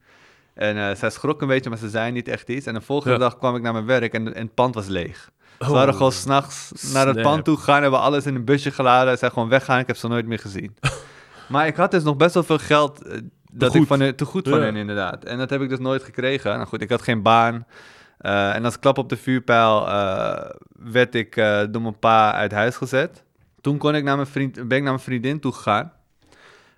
En 0.55 0.77
eh, 0.89 0.95
zij 0.97 1.11
schrok 1.11 1.43
een 1.43 1.49
beetje, 1.49 1.71
maar 1.71 1.79
ze 1.79 1.89
zei 1.89 2.13
niet 2.13 2.29
echt 2.29 2.49
iets. 2.49 2.67
En 2.67 2.75
de 2.75 2.81
volgende 2.81 3.13
Ja. 3.15 3.21
dag 3.21 3.39
kwam 3.39 3.57
ik 3.57 3.63
naar 3.63 3.73
mijn 3.73 3.87
werk 3.87 4.13
en, 4.13 4.35
en 4.35 4.43
het 4.43 4.55
pand 4.55 4.75
was 4.75 4.87
leeg. 4.87 5.31
Ze 5.59 5.65
Oh, 5.65 5.71
waren 5.71 5.95
gewoon 5.95 6.13
s'nachts 6.13 6.73
naar 6.93 7.07
het 7.07 7.23
pand 7.23 7.45
toe 7.45 7.57
gegaan, 7.57 7.83
hebben 7.83 8.01
alles 8.01 8.27
in 8.27 8.35
een 8.35 8.45
busje 8.45 8.71
geladen. 8.71 9.13
Ze 9.13 9.19
zijn 9.19 9.31
gewoon 9.31 9.49
weggaan, 9.49 9.79
ik 9.79 9.87
heb 9.87 9.97
ze 9.97 10.09
nooit 10.09 10.27
meer 10.27 10.39
gezien. 10.39 10.77
maar 11.49 11.67
ik 11.67 11.77
had 11.77 11.91
dus 11.91 12.03
nog 12.03 12.17
best 12.17 12.35
wel 12.35 12.43
veel 12.43 12.59
geld 12.59 13.03
dat 13.53 13.71
goed. 13.71 13.81
ik 13.81 13.87
van 13.87 14.15
te 14.15 14.25
goed 14.25 14.49
van 14.49 14.59
Ja. 14.59 14.65
hen 14.65 14.77
inderdaad. 14.77 15.25
En 15.25 15.39
dat 15.39 15.51
heb 15.51 15.61
ik 15.61 15.69
dus 15.69 15.79
nooit 15.79 16.03
gekregen. 16.03 16.55
Nou 16.57 16.67
goed, 16.67 16.81
ik 16.83 16.91
had 16.91 17.03
geen 17.03 17.23
baan. 17.23 17.67
Eh, 18.25 18.55
en 18.55 18.65
als 18.65 18.79
klap 18.79 18.99
op 18.99 19.09
de 19.09 19.17
vuurpijl 19.17 19.89
eh, 19.89 20.51
werd 20.79 21.15
ik 21.15 21.37
eh, 21.37 21.63
door 21.71 21.83
mijn 21.83 21.99
pa 21.99 22.33
uit 22.33 22.53
huis 22.53 22.77
gezet. 22.77 23.23
Toen 23.61 23.79
kon 23.79 23.95
ik 23.95 24.05
naar 24.05 24.17
mijn 24.17 24.29
vriend, 24.29 24.55
ben 24.55 24.65
ik 24.79 24.83
naar 24.83 24.93
mijn 24.93 24.99
vriendin 24.99 25.41
toe 25.41 25.53
gegaan. 25.53 25.93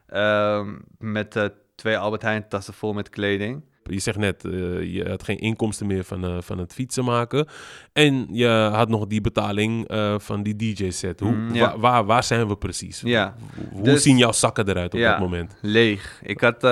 Ehm, 0.06 0.68
met 0.98 1.50
twee 1.74 1.98
Albert 1.98 2.22
Heijn 2.22 2.48
tassen 2.48 2.74
vol 2.74 2.92
met 2.92 3.08
kleding. 3.08 3.62
Je 3.82 3.98
zegt 3.98 4.18
net, 4.18 4.42
je 4.82 5.04
had 5.08 5.22
geen 5.22 5.38
inkomsten 5.38 5.86
meer 5.86 6.04
van, 6.04 6.42
van 6.42 6.58
het 6.58 6.72
fietsen 6.72 7.04
maken. 7.04 7.46
En 7.92 8.26
je 8.30 8.48
had 8.72 8.88
nog 8.88 9.06
die 9.06 9.20
betaling 9.20 9.84
van 10.16 10.42
die 10.42 10.56
DJ-set. 10.56 11.20
Hoe, 11.20 11.32
Mm, 11.32 11.54
ja. 11.54 11.70
wa- 11.70 11.78
waar, 11.78 12.04
waar 12.04 12.22
zijn 12.24 12.48
we 12.48 12.56
precies? 12.56 13.00
Ja, 13.00 13.34
Hoe 13.72 13.82
Dus- 13.82 14.02
zien 14.02 14.16
jouw 14.18 14.32
zakken 14.32 14.68
eruit 14.68 14.94
op 14.94 15.00
Ja. 15.00 15.10
dat 15.10 15.20
moment? 15.20 15.56
leeg. 15.60 16.20
Ik 16.22 16.40
had... 16.40 16.62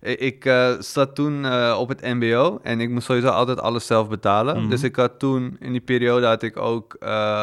eh, 0.00 0.20
ik 0.20 0.44
eh, 0.44 0.74
zat 0.78 1.14
toen 1.14 1.44
eh, 1.44 1.76
op 1.78 1.88
het 1.88 2.00
mbo 2.02 2.58
en 2.62 2.80
ik 2.80 2.90
moest 2.90 3.06
sowieso 3.06 3.28
altijd 3.28 3.60
alles 3.60 3.86
zelf 3.86 4.08
betalen. 4.08 4.60
Mhm. 4.60 4.68
Dus 4.68 4.82
ik 4.82 4.96
had 4.96 5.18
toen, 5.18 5.56
in 5.60 5.72
die 5.72 5.80
periode 5.80 6.26
had 6.26 6.42
ik 6.42 6.56
ook 6.56 6.96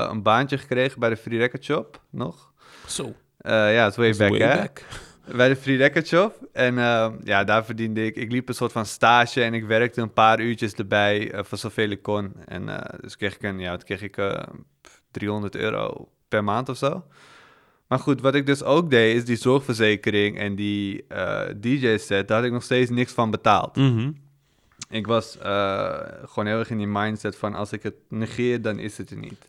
een 0.09 0.21
baantje 0.21 0.57
gekregen 0.57 1.00
bij 1.00 1.09
de 1.09 1.18
Free 1.18 1.38
Record 1.38 1.63
Shop 1.63 2.01
nog. 2.09 2.51
Zo, 2.88 3.13
ja, 3.44 3.83
het 3.83 3.95
way 3.95 4.15
back, 4.15 4.30
way 4.30 4.39
hè? 4.39 4.56
back. 4.56 4.83
Bij 5.36 5.48
de 5.48 5.56
Free 5.56 5.77
Record 5.77 6.07
Shop. 6.07 6.48
En 6.54 6.75
ja, 7.24 7.44
daar 7.44 7.65
verdiende 7.65 8.06
ik... 8.06 8.15
Ik 8.15 8.31
liep 8.31 8.48
een 8.48 8.56
soort 8.56 8.71
van 8.71 8.86
stage 8.86 9.44
en 9.44 9.54
ik 9.54 9.65
werkte 9.65 10.01
een 10.01 10.13
paar 10.13 10.39
uurtjes 10.39 10.74
erbij 10.74 11.31
voor 11.36 11.57
zoveel 11.57 11.89
ik 11.89 12.01
kon. 12.01 12.33
En 12.45 12.83
dus 13.01 13.18
kreeg 13.18 13.36
ik 13.36 13.44
een... 13.44 13.59
Ja, 13.59 13.77
kreeg 13.77 14.01
ik? 14.01 14.18
eh, 14.18 14.44
300 15.12 15.56
euro 15.56 16.09
per 16.27 16.44
maand 16.44 16.69
of 16.69 16.77
zo. 16.77 17.04
Maar 17.87 17.99
goed, 17.99 18.21
wat 18.21 18.35
ik 18.35 18.45
dus 18.45 18.63
ook 18.63 18.89
deed, 18.89 19.15
is 19.15 19.25
die 19.25 19.35
zorgverzekering 19.35 20.37
en 20.39 20.55
die 20.55 21.05
eh, 21.07 21.41
DJ-set, 21.61 22.27
daar 22.27 22.37
had 22.37 22.45
ik 22.45 22.51
nog 22.53 22.63
steeds 22.63 22.89
niks 22.91 23.11
van 23.11 23.31
betaald. 23.31 23.75
Mhm. 23.75 24.11
Ik 24.89 25.07
was 25.07 25.37
eh, 25.37 25.99
gewoon 26.25 26.45
heel 26.45 26.59
erg 26.59 26.69
in 26.69 26.77
die 26.77 26.87
mindset 26.87 27.35
van 27.37 27.55
als 27.55 27.71
ik 27.71 27.83
het 27.83 27.93
negeer, 28.09 28.61
dan 28.61 28.79
is 28.79 28.97
het 28.97 29.09
er 29.09 29.17
niet. 29.17 29.47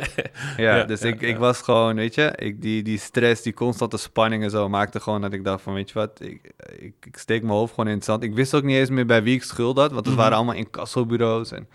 ja, 0.56 0.76
Ja, 0.76 0.84
dus 0.84 1.00
ja, 1.00 1.08
ik, 1.08 1.20
ja. 1.20 1.26
ik 1.26 1.36
was 1.36 1.60
gewoon, 1.62 1.94
weet 1.96 2.14
je, 2.14 2.32
ik, 2.36 2.62
die, 2.62 2.82
die 2.82 2.98
stress, 2.98 3.42
die 3.42 3.52
constante 3.54 3.96
spanning 3.96 4.42
en 4.42 4.50
zo 4.50 4.68
maakte 4.68 5.00
gewoon 5.00 5.20
dat 5.20 5.32
ik 5.32 5.44
dacht 5.44 5.62
van, 5.62 5.74
weet 5.74 5.88
je 5.88 5.94
wat, 5.94 6.20
ik, 6.20 6.52
ik, 6.78 6.94
ik 7.06 7.16
steek 7.16 7.42
mijn 7.42 7.54
hoofd 7.54 7.74
gewoon 7.74 7.90
in 7.90 7.96
het 7.96 8.04
zand. 8.04 8.22
Ik 8.22 8.34
wist 8.34 8.54
ook 8.54 8.62
niet 8.62 8.76
eens 8.76 8.90
meer 8.90 9.06
bij 9.06 9.22
wie 9.22 9.34
ik 9.34 9.42
schuld 9.42 9.76
had, 9.78 9.92
want 9.92 10.04
het 10.06 10.14
Mhm. 10.14 10.22
waren 10.22 10.36
allemaal 10.36 10.54
incassobureaus 10.54 11.52
en... 11.52 11.68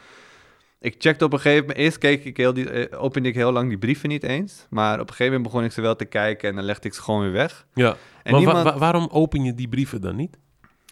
Ik 0.86 0.96
checkte 0.98 1.26
op 1.26 1.34
een 1.34 1.40
gegeven 1.40 1.62
moment, 1.62 1.78
eerst 1.80 1.98
keek 1.98 2.26
ik 2.26 2.38
heel 2.38 2.54
die, 2.54 2.70
eh, 2.70 3.02
opende 3.04 3.30
ik 3.30 3.36
heel 3.36 3.52
lang 3.52 3.70
die 3.70 3.78
brieven 3.78 4.10
niet 4.10 4.24
eens, 4.24 4.66
maar 4.70 4.94
op 4.94 5.00
een 5.00 5.08
gegeven 5.16 5.26
moment 5.34 5.44
begon 5.44 5.64
ik 5.64 5.72
ze 5.72 5.82
wel 5.82 5.96
te 5.96 6.06
kijken 6.06 6.50
en 6.50 6.56
dan 6.56 6.64
legde 6.66 6.88
ik 6.88 6.94
ze 6.94 7.02
gewoon 7.02 7.22
weer 7.22 7.32
weg. 7.32 7.66
Ja, 7.74 7.96
En 8.24 8.32
maar 8.32 8.40
niemand- 8.40 8.64
wa- 8.64 8.78
waarom 8.78 9.08
open 9.12 9.44
je 9.44 9.54
die 9.56 9.68
brieven 9.68 10.02
dan 10.02 10.16
niet? 10.16 10.38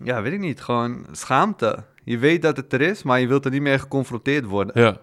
Ja, 0.03 0.21
weet 0.21 0.33
ik 0.33 0.39
niet, 0.39 0.61
gewoon 0.61 1.05
schaamte. 1.11 1.83
Je 2.03 2.17
weet 2.17 2.41
dat 2.41 2.57
het 2.57 2.73
er 2.73 2.81
is, 2.81 3.03
maar 3.03 3.19
je 3.19 3.27
wilt 3.27 3.45
er 3.45 3.51
niet 3.51 3.61
meer 3.61 3.79
geconfronteerd 3.79 4.45
worden. 4.45 4.81
Ja, 4.81 4.97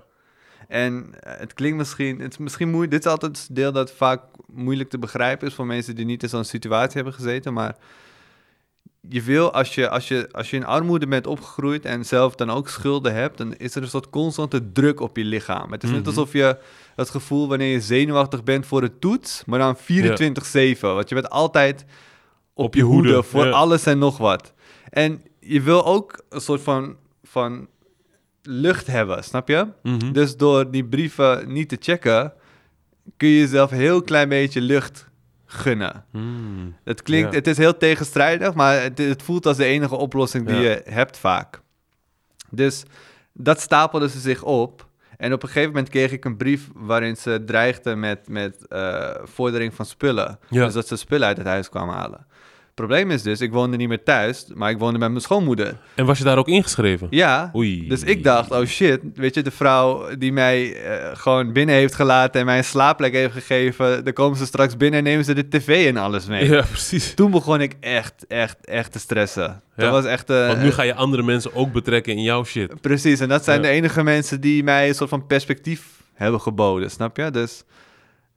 En 0.68 1.14
eh, 1.20 1.38
het 1.38 1.54
klinkt 1.54 1.76
misschien, 1.76 2.20
het 2.20 2.32
is 2.32 2.38
misschien 2.38 2.68
moeilijk, 2.68 2.92
dit 2.92 3.04
is 3.04 3.11
altijd 3.11 3.38
het 3.47 3.56
deel 3.56 3.73
dat 3.73 3.92
vaak 3.92 4.20
moeilijk 4.52 4.90
te 4.90 4.99
begrijpen 4.99 5.47
is 5.47 5.54
voor 5.54 5.66
mensen 5.66 5.94
die 5.94 6.04
niet 6.04 6.23
in 6.23 6.28
zo'n 6.28 6.44
situatie 6.44 6.94
hebben 6.94 7.14
gezeten, 7.14 7.52
maar 7.52 7.76
je 9.09 9.23
wil, 9.23 9.52
als 9.52 9.75
je, 9.75 9.88
als, 9.88 10.09
je, 10.09 10.28
als 10.33 10.50
je 10.50 10.57
in 10.57 10.64
armoede 10.64 11.07
bent 11.07 11.26
opgegroeid 11.26 11.85
en 11.85 12.04
zelf 12.04 12.35
dan 12.35 12.50
ook 12.50 12.69
schulden 12.69 13.14
hebt, 13.14 13.38
dan 13.38 13.54
is 13.54 13.75
er 13.75 13.83
een 13.83 13.88
soort 13.88 14.11
constante 14.11 14.73
druk 14.73 15.00
op 15.00 15.16
je 15.16 15.25
lichaam. 15.25 15.73
Het 15.73 15.83
is 15.83 15.90
net 15.90 15.99
Mhm. 15.99 16.09
alsof 16.09 16.33
je 16.33 16.59
het 16.97 17.11
gevoel 17.11 17.49
wanneer 17.49 17.73
je 17.73 17.80
zenuwachtig 17.80 18.45
bent 18.45 18.66
voor 18.66 18.80
de 18.80 18.99
toets, 18.99 19.42
maar 19.47 19.59
dan 19.59 19.76
24-7, 19.76 20.95
want 20.95 21.09
je 21.09 21.14
bent 21.14 21.30
altijd 21.30 21.85
op, 22.54 22.75
je 22.75 22.83
hoede, 22.83 23.23
voor 23.23 23.45
ja. 23.45 23.50
alles 23.50 23.87
en 23.87 23.99
nog 23.99 24.19
wat. 24.19 24.52
En 24.90 25.23
je 25.40 25.61
wil 25.61 25.87
ook 25.87 26.23
een 26.28 26.40
soort 26.40 26.61
van, 26.61 26.97
van 27.23 27.69
lucht 28.42 28.87
hebben, 28.87 29.25
snap 29.25 29.49
je? 29.49 29.66
Mhm. 29.83 30.12
Dus 30.12 30.37
door 30.37 30.71
die 30.71 30.85
brieven 30.85 31.52
niet 31.52 31.69
te 31.69 31.76
checken, 31.80 32.33
kun 33.16 33.28
je 33.28 33.38
jezelf 33.38 33.71
een 33.71 33.78
heel 33.78 34.02
klein 34.02 34.28
beetje 34.28 34.61
lucht 34.61 35.09
gunnen. 35.52 36.04
Hmm. 36.11 36.76
Het 36.85 37.02
klinkt, 37.02 37.30
Ja. 37.30 37.37
het 37.38 37.47
is 37.47 37.57
heel 37.57 37.76
tegenstrijdig, 37.76 38.54
maar 38.54 38.83
het, 38.83 38.99
het 38.99 39.23
voelt 39.23 39.47
als 39.47 39.57
de 39.57 39.64
enige 39.64 39.97
oplossing 39.97 40.47
die 40.47 40.57
Ja. 40.57 40.62
je 40.62 40.83
hebt 40.85 41.19
vaak. 41.19 41.61
Dus 42.50 42.83
dat 43.33 43.61
stapelde 43.61 44.09
ze 44.09 44.19
zich 44.19 44.42
op. 44.42 44.88
En 45.16 45.33
op 45.33 45.42
een 45.42 45.49
gegeven 45.49 45.69
moment 45.73 45.88
kreeg 45.88 46.12
ik 46.12 46.25
een 46.25 46.37
brief 46.37 46.69
waarin 46.75 47.16
ze 47.16 47.42
dreigden 47.47 48.00
met, 48.00 48.28
met 48.28 48.66
eh, 48.69 49.11
vordering 49.25 49.75
van 49.75 49.87
spullen. 49.87 50.38
Ja. 50.49 50.64
Dus 50.64 50.75
dat 50.75 50.87
ze 50.88 50.97
spullen 50.97 51.26
uit 51.26 51.37
het 51.37 51.47
huis 51.47 51.69
kwamen 51.69 51.95
halen. 51.95 52.26
Probleem 52.87 53.10
is 53.10 53.22
dus, 53.22 53.40
ik 53.40 53.52
woonde 53.52 53.76
niet 53.76 53.88
meer 53.88 54.02
thuis, 54.02 54.46
maar 54.54 54.70
ik 54.70 54.78
woonde 54.78 54.99
met 54.99 55.08
mijn 55.10 55.20
schoonmoeder. 55.22 55.76
En 55.94 56.04
was 56.06 56.18
je 56.18 56.25
daar 56.25 56.38
ook 56.38 56.49
ingeschreven? 56.49 57.06
Ja, 57.10 57.50
Oei. 57.56 57.88
dus 57.88 58.02
ik 58.02 58.25
dacht, 58.25 58.50
oh 58.50 58.64
shit, 58.66 59.00
weet 59.14 59.34
je, 59.34 59.42
de 59.42 59.50
vrouw 59.50 60.16
die 60.18 60.32
mij 60.32 60.82
eh, 60.82 61.16
gewoon 61.16 61.52
binnen 61.52 61.75
heeft 61.75 61.94
gelaten 61.94 62.40
en 62.40 62.46
mij 62.46 62.56
een 62.58 62.64
slaapplek 62.64 63.12
heeft 63.12 63.32
gegeven, 63.32 64.04
dan 64.04 64.12
komen 64.12 64.38
ze 64.38 64.46
straks 64.46 64.76
binnen 64.76 64.99
en 64.99 65.04
nemen 65.04 65.25
ze 65.25 65.34
de 65.34 65.49
tv 65.49 65.87
en 65.88 65.96
alles 65.96 66.26
mee. 66.26 66.49
Ja, 66.50 66.62
precies. 66.62 67.14
Toen 67.14 67.30
begon 67.30 67.60
ik 67.60 67.76
echt, 67.80 68.25
echt, 68.28 68.56
echt 68.66 68.92
te 68.92 68.99
stressen. 68.99 69.42
Ja, 69.42 69.82
Dat 69.84 69.90
was 69.90 70.04
echt... 70.04 70.30
eh, 70.30 70.46
Want 70.46 70.62
nu 70.62 70.70
ga 70.70 70.82
je 70.82 70.94
andere 70.94 71.22
mensen 71.22 71.54
ook 71.54 71.72
betrekken 71.72 72.12
in 72.12 72.22
jouw 72.22 72.44
shit. 72.44 72.80
Precies, 72.80 73.20
en 73.20 73.28
dat 73.28 73.44
zijn 73.44 73.56
Ja. 73.56 73.62
de 73.62 73.72
enige 73.72 74.02
mensen 74.02 74.40
die 74.40 74.64
mij 74.64 74.88
een 74.88 74.94
soort 74.94 75.10
van 75.10 75.26
perspectief 75.26 75.82
hebben 76.14 76.40
geboden, 76.40 76.90
snap 76.90 77.16
je? 77.16 77.30
Dus 77.30 77.64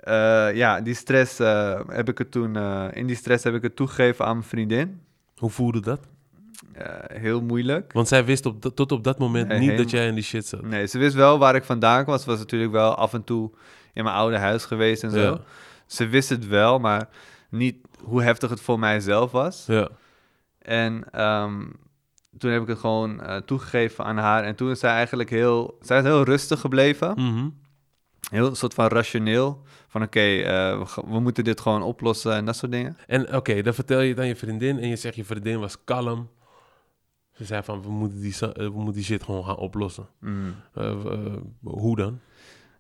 eh, 0.03 0.55
ja, 0.55 0.81
die 0.81 0.93
stress 0.93 1.39
eh, 1.39 1.79
heb 1.87 2.09
ik 2.09 2.17
het 2.17 2.31
toen, 2.31 2.55
eh, 2.55 2.85
in 2.93 3.07
die 3.07 3.15
stress 3.15 3.43
heb 3.43 3.53
ik 3.53 3.61
het 3.61 3.75
toegegeven 3.75 4.25
aan 4.25 4.35
mijn 4.35 4.47
vriendin. 4.47 5.01
Hoe 5.37 5.49
voelde 5.49 5.79
dat? 5.79 5.99
Heel 7.13 7.41
moeilijk. 7.41 7.93
Want 7.93 8.07
zij 8.07 8.25
wist 8.25 8.45
op 8.45 8.61
tot 8.61 8.91
op 8.91 9.03
dat 9.03 9.17
moment 9.17 9.47
Nee, 9.47 9.59
niet 9.59 9.77
dat 9.77 9.89
jij 9.89 10.07
in 10.07 10.13
die 10.13 10.23
shit 10.23 10.45
zat. 10.45 10.61
Nee, 10.61 10.87
ze 10.87 10.97
wist 10.97 11.15
wel 11.15 11.37
waar 11.39 11.55
ik 11.55 11.63
vandaan 11.63 12.03
kwam. 12.03 12.17
Ze 12.17 12.25
was 12.25 12.39
natuurlijk 12.39 12.71
wel 12.71 12.95
af 12.95 13.13
en 13.13 13.23
toe 13.23 13.51
in 13.93 14.03
mijn 14.03 14.15
oude 14.15 14.37
huis 14.37 14.65
geweest 14.65 15.03
en 15.03 15.11
zo. 15.11 15.19
Ja. 15.19 15.39
Ze 15.85 16.07
wist 16.07 16.29
het 16.29 16.47
wel, 16.47 16.79
maar 16.79 17.09
niet 17.49 17.75
hoe 18.03 18.23
heftig 18.23 18.49
het 18.49 18.61
voor 18.61 18.79
mij 18.79 18.99
zelf 18.99 19.31
was. 19.31 19.65
Ja. 19.67 19.89
En 20.59 21.03
ehm, 21.11 21.61
toen 22.37 22.51
heb 22.51 22.61
ik 22.61 22.67
het 22.67 22.79
gewoon 22.79 23.41
toegegeven 23.45 24.05
aan 24.05 24.17
haar. 24.17 24.43
En 24.43 24.55
toen 24.55 24.69
is 24.69 24.79
zij 24.79 24.91
eigenlijk 24.91 25.29
heel, 25.29 25.77
zij 25.81 25.97
is 25.97 26.03
heel 26.03 26.23
rustig 26.23 26.59
gebleven. 26.59 27.13
Mhm. 27.15 27.47
Heel 28.29 28.47
een 28.47 28.55
soort 28.55 28.73
van 28.73 28.87
rationeel. 28.87 29.61
Van 29.87 30.01
oké, 30.01 30.19
eh, 30.19 30.87
we, 31.07 31.19
moeten 31.19 31.43
dit 31.43 31.61
gewoon 31.61 31.81
oplossen 31.81 32.33
en 32.33 32.45
dat 32.45 32.55
soort 32.55 32.71
dingen. 32.71 32.97
En 33.07 33.35
oké, 33.35 33.61
dan 33.61 33.73
vertel 33.73 33.99
je 33.99 34.09
het 34.09 34.19
aan 34.19 34.27
je 34.27 34.35
vriendin 34.35 34.79
en 34.79 34.87
je 34.87 34.95
zegt 34.95 35.15
je 35.15 35.25
vriendin 35.25 35.59
was 35.59 35.83
kalm. 35.83 36.29
Ze 37.33 37.45
zei 37.45 37.63
van, 37.63 37.81
we 37.81 37.89
moeten 37.89 38.21
die, 38.21 38.35
eh, 38.39 38.49
we 38.53 38.69
moeten 38.69 38.93
die 38.93 39.03
shit 39.03 39.23
gewoon 39.23 39.45
gaan 39.45 39.57
oplossen. 39.57 40.07
Mm. 40.19 40.55
Eh, 40.73 40.95
hoe 41.61 41.95
dan? 41.95 42.19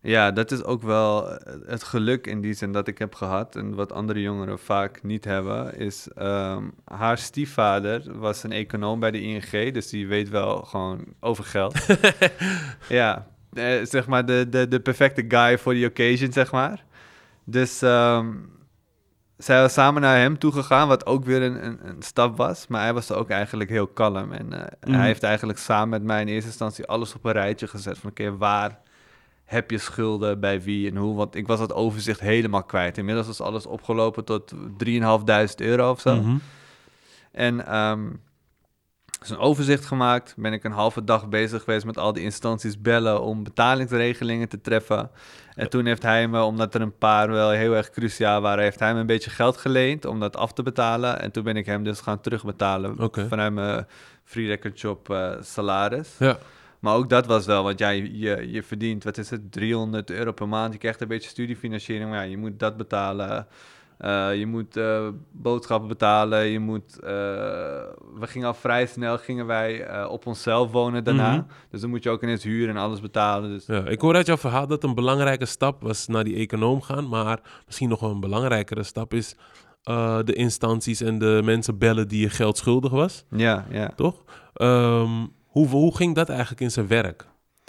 Ja, 0.01 0.31
dat 0.31 0.51
is 0.51 0.63
ook 0.63 0.81
wel 0.81 1.37
het 1.65 1.83
geluk 1.83 2.27
in 2.27 2.41
die 2.41 2.53
zin 2.53 2.71
dat 2.71 2.87
ik 2.87 2.97
heb 2.97 3.15
gehad. 3.15 3.55
En 3.55 3.75
wat 3.75 3.91
andere 3.91 4.21
jongeren 4.21 4.59
vaak 4.59 5.03
niet 5.03 5.25
hebben, 5.25 5.77
is 5.77 6.07
ehm, 6.15 6.69
haar 6.85 7.17
stiefvader 7.17 8.19
was 8.19 8.43
een 8.43 8.51
econoom 8.51 8.99
bij 8.99 9.11
de 9.11 9.21
ING. 9.21 9.73
Dus 9.73 9.89
die 9.89 10.07
weet 10.07 10.29
wel 10.29 10.61
gewoon 10.61 11.05
over 11.19 11.43
geld. 11.43 11.85
ja, 12.89 13.27
eh, 13.53 13.85
zeg 13.85 14.07
maar 14.07 14.25
de, 14.25 14.47
de, 14.49 14.67
de 14.67 14.79
perfecte 14.79 15.25
guy 15.27 15.57
voor 15.57 15.73
die 15.73 15.87
occasion, 15.87 16.31
zeg 16.31 16.51
maar. 16.51 16.83
Dus 17.43 17.81
ehm, 17.81 18.27
zij 19.37 19.61
was 19.61 19.73
samen 19.73 20.01
naar 20.01 20.17
hem 20.17 20.37
toegegaan, 20.37 20.87
wat 20.87 21.05
ook 21.05 21.25
weer 21.25 21.41
een, 21.41 21.65
een, 21.65 21.79
een 21.87 22.01
stap 22.01 22.37
was. 22.37 22.67
Maar 22.67 22.81
hij 22.81 22.93
was 22.93 23.11
ook 23.11 23.29
eigenlijk 23.29 23.69
heel 23.69 23.87
kalm. 23.87 24.31
En 24.31 24.53
eh, 24.53 24.65
Mhm. 24.81 24.97
hij 24.97 25.05
heeft 25.07 25.23
eigenlijk 25.23 25.59
samen 25.59 25.89
met 25.89 26.03
mij 26.03 26.21
in 26.21 26.27
eerste 26.27 26.49
instantie 26.49 26.85
alles 26.85 27.15
op 27.15 27.25
een 27.25 27.31
rijtje 27.31 27.67
gezet. 27.67 27.97
Van 27.97 28.09
oké, 28.09 28.37
waar 28.37 28.79
heb 29.45 29.71
je 29.71 29.77
schulden 29.77 30.39
bij 30.39 30.61
wie 30.61 30.89
en 30.89 30.95
hoe? 30.97 31.15
Want 31.15 31.35
ik 31.35 31.47
was 31.47 31.59
dat 31.59 31.73
overzicht 31.73 32.19
helemaal 32.19 32.63
kwijt. 32.63 32.97
Inmiddels 32.97 33.27
is 33.27 33.41
alles 33.41 33.65
opgelopen 33.65 34.25
tot 34.25 34.53
3.500 34.77 35.55
euro 35.57 35.89
of 35.91 35.99
zo. 35.99 36.15
Mhm. 36.15 36.35
En 37.31 37.65
ehm 37.67 38.01
is 39.23 39.29
een 39.29 39.37
overzicht 39.37 39.85
gemaakt. 39.85 40.33
Ben 40.37 40.53
ik 40.53 40.63
een 40.63 40.71
halve 40.71 41.03
dag 41.03 41.29
bezig 41.29 41.63
geweest 41.63 41.85
met 41.85 41.97
al 41.97 42.13
die 42.13 42.23
instanties 42.23 42.81
bellen 42.81 43.21
om 43.21 43.43
betalingsregelingen 43.43 44.49
te 44.49 44.61
treffen. 44.61 45.09
En 45.55 45.69
toen 45.69 45.85
heeft 45.85 46.03
hij 46.03 46.27
me, 46.27 46.41
omdat 46.41 46.73
er 46.73 46.81
een 46.81 46.97
paar 46.97 47.29
wel 47.29 47.49
heel 47.49 47.75
erg 47.75 47.89
cruciaal 47.89 48.41
waren, 48.41 48.63
heeft 48.63 48.79
hij 48.79 48.93
me 48.93 48.99
een 48.99 49.05
beetje 49.05 49.29
geld 49.29 49.57
geleend 49.57 50.05
om 50.05 50.19
dat 50.19 50.37
af 50.37 50.53
te 50.53 50.63
betalen. 50.63 51.21
En 51.21 51.31
toen 51.31 51.43
ben 51.43 51.57
ik 51.57 51.65
hem 51.65 51.83
dus 51.83 51.99
gaan 51.99 52.21
terugbetalen 52.21 53.11
vanuit 53.29 53.53
mijn 53.53 53.85
free 54.23 54.47
record 54.47 54.79
job 54.79 55.09
eh, 55.09 55.31
salaris. 55.41 56.15
Ja. 56.19 56.37
Maar 56.79 56.95
ook 56.95 57.09
dat 57.09 57.25
was 57.25 57.45
wel, 57.45 57.63
want 57.63 57.79
ja, 57.79 57.89
je, 57.89 58.19
je, 58.19 58.51
je 58.51 58.63
verdient, 58.63 59.03
wat 59.03 59.17
is 59.17 59.29
het, 59.29 59.51
300 59.51 60.09
euro 60.09 60.31
per 60.31 60.47
maand. 60.47 60.73
Je 60.73 60.79
krijgt 60.79 61.01
een 61.01 61.07
beetje 61.07 61.29
studiefinanciering, 61.29 62.09
maar 62.09 62.23
ja, 62.23 62.29
je 62.29 62.37
moet 62.37 62.59
dat 62.59 62.77
betalen. 62.77 63.47
Eh, 63.97 64.35
je 64.35 64.45
moet 64.45 64.77
eh, 64.77 65.07
boodschappen 65.31 65.87
betalen. 65.87 66.45
Je 66.45 66.59
moet, 66.59 66.99
eh, 66.99 67.09
we 68.19 68.27
gingen 68.27 68.47
al 68.47 68.53
vrij 68.53 68.85
snel 68.85 69.17
gingen 69.17 69.45
wij 69.45 70.05
op 70.05 70.25
onszelf 70.25 70.71
wonen 70.71 71.03
daarna. 71.03 71.31
Mhm. 71.31 71.43
Dus 71.69 71.81
dan 71.81 71.89
moet 71.89 72.03
je 72.03 72.09
ook 72.09 72.23
ineens 72.23 72.43
huur 72.43 72.69
en 72.69 72.77
alles 72.77 73.01
betalen. 73.01 73.49
Dus 73.49 73.65
Ja, 73.65 73.85
ik 73.85 74.01
hoor 74.01 74.15
uit 74.15 74.25
jouw 74.25 74.37
verhaal 74.37 74.67
dat 74.67 74.83
een 74.83 74.95
belangrijke 74.95 75.45
stap 75.45 75.81
was 75.81 76.07
naar 76.07 76.23
die 76.23 76.35
econoom 76.35 76.81
gaan. 76.81 77.07
Maar 77.07 77.39
misschien 77.65 77.89
nog 77.89 77.99
wel 77.99 78.11
een 78.11 78.19
belangrijkere 78.19 78.83
stap 78.83 79.13
is 79.13 79.35
de 80.23 80.33
instanties 80.33 81.01
en 81.01 81.19
de 81.19 81.41
mensen 81.43 81.77
bellen 81.77 82.07
die 82.07 82.21
je 82.21 82.29
geld 82.29 82.57
schuldig 82.57 82.91
was. 82.91 83.25
ja, 83.29 83.65
ja. 83.69 83.91
Toch? 83.95 84.23
Ehm, 84.53 85.25
hoe, 85.45 85.67
hoe 85.67 85.95
ging 85.95 86.15
dat 86.15 86.29
eigenlijk 86.29 86.61
in 86.61 86.71
zijn 86.71 86.87
werk? 86.87 87.25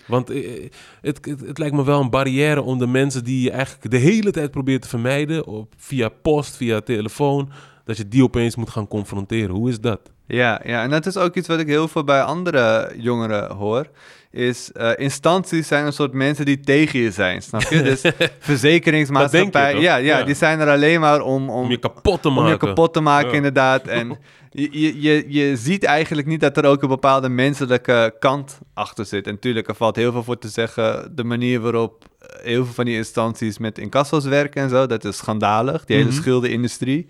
Want 0.07 0.31
eh, 0.31 0.71
het, 1.01 1.27
het, 1.27 1.41
het 1.41 1.59
lijkt 1.59 1.75
me 1.75 1.85
wel 1.85 2.01
een 2.01 2.11
barrière 2.11 2.63
om 2.63 2.79
de 2.79 2.87
mensen 2.87 3.25
die 3.25 3.43
je 3.43 3.51
eigenlijk 3.51 3.91
de 3.91 3.97
hele 3.97 4.31
tijd 4.31 4.51
probeert 4.51 4.83
te 4.83 4.89
vermijden, 4.89 5.47
op, 5.47 5.75
via 5.77 6.09
post, 6.09 6.57
via 6.57 6.81
telefoon, 6.81 7.51
dat 7.85 7.97
je 7.97 8.09
die 8.09 8.23
opeens 8.23 8.57
moet 8.57 8.71
gaan 8.71 8.89
confronteren. 8.89 9.55
Hoe 9.55 9.69
is 9.69 9.81
dat? 9.81 10.14
Ja, 10.27 10.61
ja, 10.65 10.83
en 10.83 10.91
dat 10.91 11.07
is 11.07 11.17
ook 11.17 11.35
iets 11.35 11.49
wat 11.49 11.59
ik 11.59 11.67
heel 11.67 11.89
veel 11.89 12.05
bij 12.05 12.23
andere 12.23 12.93
jongeren 12.97 13.51
hoor. 13.53 13.87
Is 14.31 14.73
eh, 14.73 14.91
instanties 14.97 15.67
zijn 15.69 15.87
een 15.87 15.93
soort 15.93 16.13
mensen 16.13 16.45
die 16.45 16.61
tegen 16.61 16.99
je 16.99 17.11
zijn, 17.11 17.43
snap 17.43 17.63
je? 17.63 17.83
Dus 17.83 18.03
verzekeringsmaatschappij, 18.39 19.75
je, 19.75 19.81
ja, 19.81 19.97
ja, 19.97 20.19
Ja. 20.19 20.25
die 20.25 20.35
zijn 20.35 20.61
er 20.61 20.69
alleen 20.69 21.01
maar 21.01 21.21
om, 21.21 21.51
om, 21.51 21.65
Om 21.65 21.71
je 21.71 21.79
kapot 21.79 22.23
te 22.23 22.29
om 22.29 22.35
maken. 22.35 22.51
je 22.51 22.57
kapot 22.57 22.93
te 22.93 23.01
maken, 23.01 23.29
Ja. 23.31 23.35
inderdaad. 23.37 23.87
En 24.01 24.19
je, 24.51 25.01
je, 25.03 25.25
je, 25.29 25.57
ziet 25.57 25.85
eigenlijk 25.85 26.27
niet 26.27 26.41
dat 26.41 26.57
er 26.57 26.65
ook 26.65 26.83
een 26.83 26.89
bepaalde 26.89 27.29
menselijke 27.29 28.15
kant 28.19 28.59
achter 28.75 29.05
zit. 29.05 29.27
En 29.27 29.33
natuurlijk, 29.33 29.69
er 29.69 29.75
valt 29.75 29.97
heel 29.97 30.13
veel 30.13 30.23
voor 30.25 30.39
te 30.39 30.49
zeggen. 30.49 31.13
De 31.15 31.25
manier 31.25 31.61
waarop 31.61 32.05
eh, 32.21 32.29
heel 32.45 32.65
veel 32.65 32.75
van 32.75 32.85
die 32.85 32.97
instanties 32.97 33.59
met 33.59 33.79
incassos 33.79 34.25
werken 34.25 34.63
en 34.63 34.69
zo, 34.69 34.87
dat 34.87 35.05
is 35.05 35.17
schandalig, 35.17 35.85
die 35.85 35.97
hele 35.97 36.09
Mhm. 36.11 36.19
schuldenindustrie. 36.19 37.07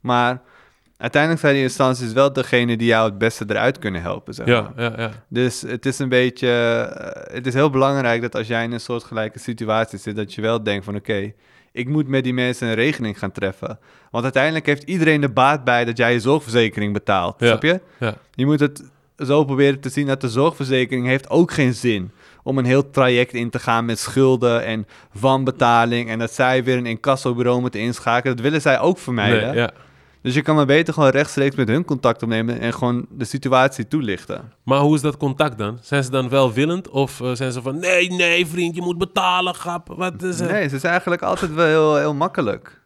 Maar 0.00 0.40
uiteindelijk 0.98 1.40
zijn 1.40 1.54
die 1.54 1.62
instanties 1.62 2.12
wel 2.12 2.32
degene 2.32 2.76
die 2.76 2.86
jou 2.86 3.08
het 3.08 3.18
beste 3.18 3.44
eruit 3.48 3.78
kunnen 3.78 4.02
helpen, 4.02 4.34
zeg 4.34 4.46
Ja, 4.46 4.60
maar. 4.76 4.84
ja, 4.84 4.92
ja. 4.96 5.10
Dus 5.28 5.60
het 5.62 5.86
is 5.86 5.98
een 5.98 6.08
beetje... 6.08 6.48
eh, 6.48 7.34
het 7.34 7.46
is 7.46 7.54
heel 7.54 7.70
belangrijk 7.70 8.22
dat 8.22 8.34
als 8.34 8.46
jij 8.46 8.64
in 8.64 8.72
een 8.72 8.80
soortgelijke 8.80 9.38
situatie 9.38 9.98
zit... 9.98 10.16
dat 10.16 10.34
je 10.34 10.40
wel 10.40 10.62
denkt 10.62 10.84
van 10.84 10.94
oké, 10.96 11.32
ik 11.72 11.88
moet 11.88 12.08
met 12.08 12.24
die 12.24 12.34
mensen 12.34 12.68
een 12.68 12.74
regeling 12.74 13.18
gaan 13.18 13.32
treffen. 13.32 13.78
Want 14.10 14.24
uiteindelijk 14.24 14.66
heeft 14.66 14.82
iedereen 14.82 15.20
de 15.20 15.28
baat 15.28 15.64
bij 15.64 15.84
dat 15.84 15.96
jij 15.96 16.12
je 16.12 16.20
zorgverzekering 16.20 16.92
betaalt. 16.92 17.34
Ja. 17.40 17.46
Snap 17.46 17.62
je? 17.62 17.80
Ja. 17.98 18.14
Je 18.34 18.46
moet 18.46 18.60
het 18.60 18.82
zo 19.18 19.44
proberen 19.44 19.80
te 19.80 19.88
zien 19.88 20.06
dat 20.06 20.20
de 20.20 20.28
zorgverzekering 20.28 21.06
heeft 21.06 21.30
ook 21.30 21.52
geen 21.52 21.74
zin... 21.74 22.10
om 22.42 22.58
een 22.58 22.64
heel 22.64 22.90
traject 22.90 23.32
in 23.34 23.50
te 23.50 23.58
gaan 23.58 23.84
met 23.84 23.98
schulden 23.98 24.64
en 24.64 24.86
wanbetaling... 25.12 26.08
en 26.10 26.18
dat 26.18 26.32
zij 26.32 26.64
weer 26.64 26.76
een 26.76 26.86
incassobureau 26.86 27.60
moeten 27.60 27.80
inschakelen. 27.80 28.36
Dat 28.36 28.44
willen 28.44 28.60
zij 28.60 28.78
ook 28.80 28.98
vermijden. 28.98 29.48
Nee, 29.48 29.56
ja. 29.56 29.70
Dus 30.22 30.34
je 30.34 30.42
kan 30.42 30.54
maar 30.54 30.66
beter 30.66 30.94
gewoon 30.94 31.08
rechtstreeks 31.08 31.56
met 31.56 31.68
hun 31.68 31.84
contact 31.84 32.22
opnemen 32.22 32.60
en 32.60 32.72
gewoon 32.74 33.06
de 33.10 33.24
situatie 33.24 33.88
toelichten. 33.88 34.52
Maar 34.64 34.78
hoe 34.80 34.94
is 34.94 35.00
dat 35.00 35.16
contact 35.16 35.58
dan? 35.58 35.78
Zijn 35.82 36.04
ze 36.04 36.10
dan 36.10 36.28
welwillend 36.28 36.88
of 36.88 37.20
eh, 37.20 37.30
zijn 37.34 37.52
ze 37.52 37.62
van 37.62 37.78
nee, 37.78 38.10
nee 38.12 38.46
vriend, 38.46 38.74
je 38.74 38.82
moet 38.82 38.98
betalen, 38.98 39.54
grap. 39.54 39.88
Wat 39.96 40.22
is 40.22 40.40
het? 40.40 40.50
Nee, 40.50 40.68
ze 40.68 40.78
zijn 40.78 40.92
eigenlijk 40.92 41.22
altijd 41.22 41.54
wel 41.54 41.66
heel, 41.66 41.96
heel 41.96 42.14
makkelijk. 42.14 42.80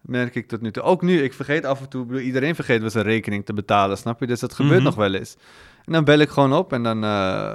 Merk 0.00 0.34
ik 0.34 0.48
tot 0.48 0.60
nu 0.60 0.70
toe. 0.70 0.82
Ook 0.82 1.02
nu, 1.02 1.22
ik 1.22 1.32
vergeet 1.34 1.64
af 1.64 1.80
en 1.80 1.88
toe, 1.88 2.22
iedereen 2.22 2.54
vergeet 2.54 2.80
wel 2.80 2.90
zijn 2.90 3.04
rekening 3.04 3.44
te 3.46 3.52
betalen, 3.52 3.98
snap 3.98 4.20
je? 4.20 4.26
Dus 4.26 4.40
dat 4.40 4.54
gebeurt 4.54 4.74
Mhm. 4.74 4.84
nog 4.84 4.94
wel 4.94 5.14
eens. 5.14 5.36
En 5.90 5.96
dan 5.96 6.04
bel 6.04 6.18
ik 6.18 6.28
gewoon 6.28 6.52
op 6.52 6.72
en 6.72 6.82
dan, 6.82 7.04
eh, 7.04 7.54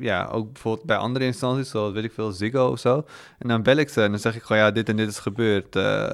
ja, 0.00 0.28
ook 0.32 0.52
bijvoorbeeld 0.52 0.86
bij 0.86 0.96
andere 0.96 1.24
instanties, 1.24 1.70
zoals 1.70 1.92
weet 1.92 2.04
ik 2.04 2.12
veel, 2.12 2.30
Ziggo 2.30 2.66
of 2.68 2.78
zo. 2.78 3.04
En 3.38 3.48
dan 3.48 3.62
bel 3.62 3.76
ik 3.76 3.88
ze 3.88 4.02
en 4.02 4.10
dan 4.10 4.20
zeg 4.20 4.36
ik 4.36 4.42
gewoon, 4.42 4.62
ja, 4.62 4.70
dit 4.70 4.88
en 4.88 4.96
dit 4.96 5.08
is 5.08 5.18
gebeurd. 5.18 5.76
Eh, 5.76 6.06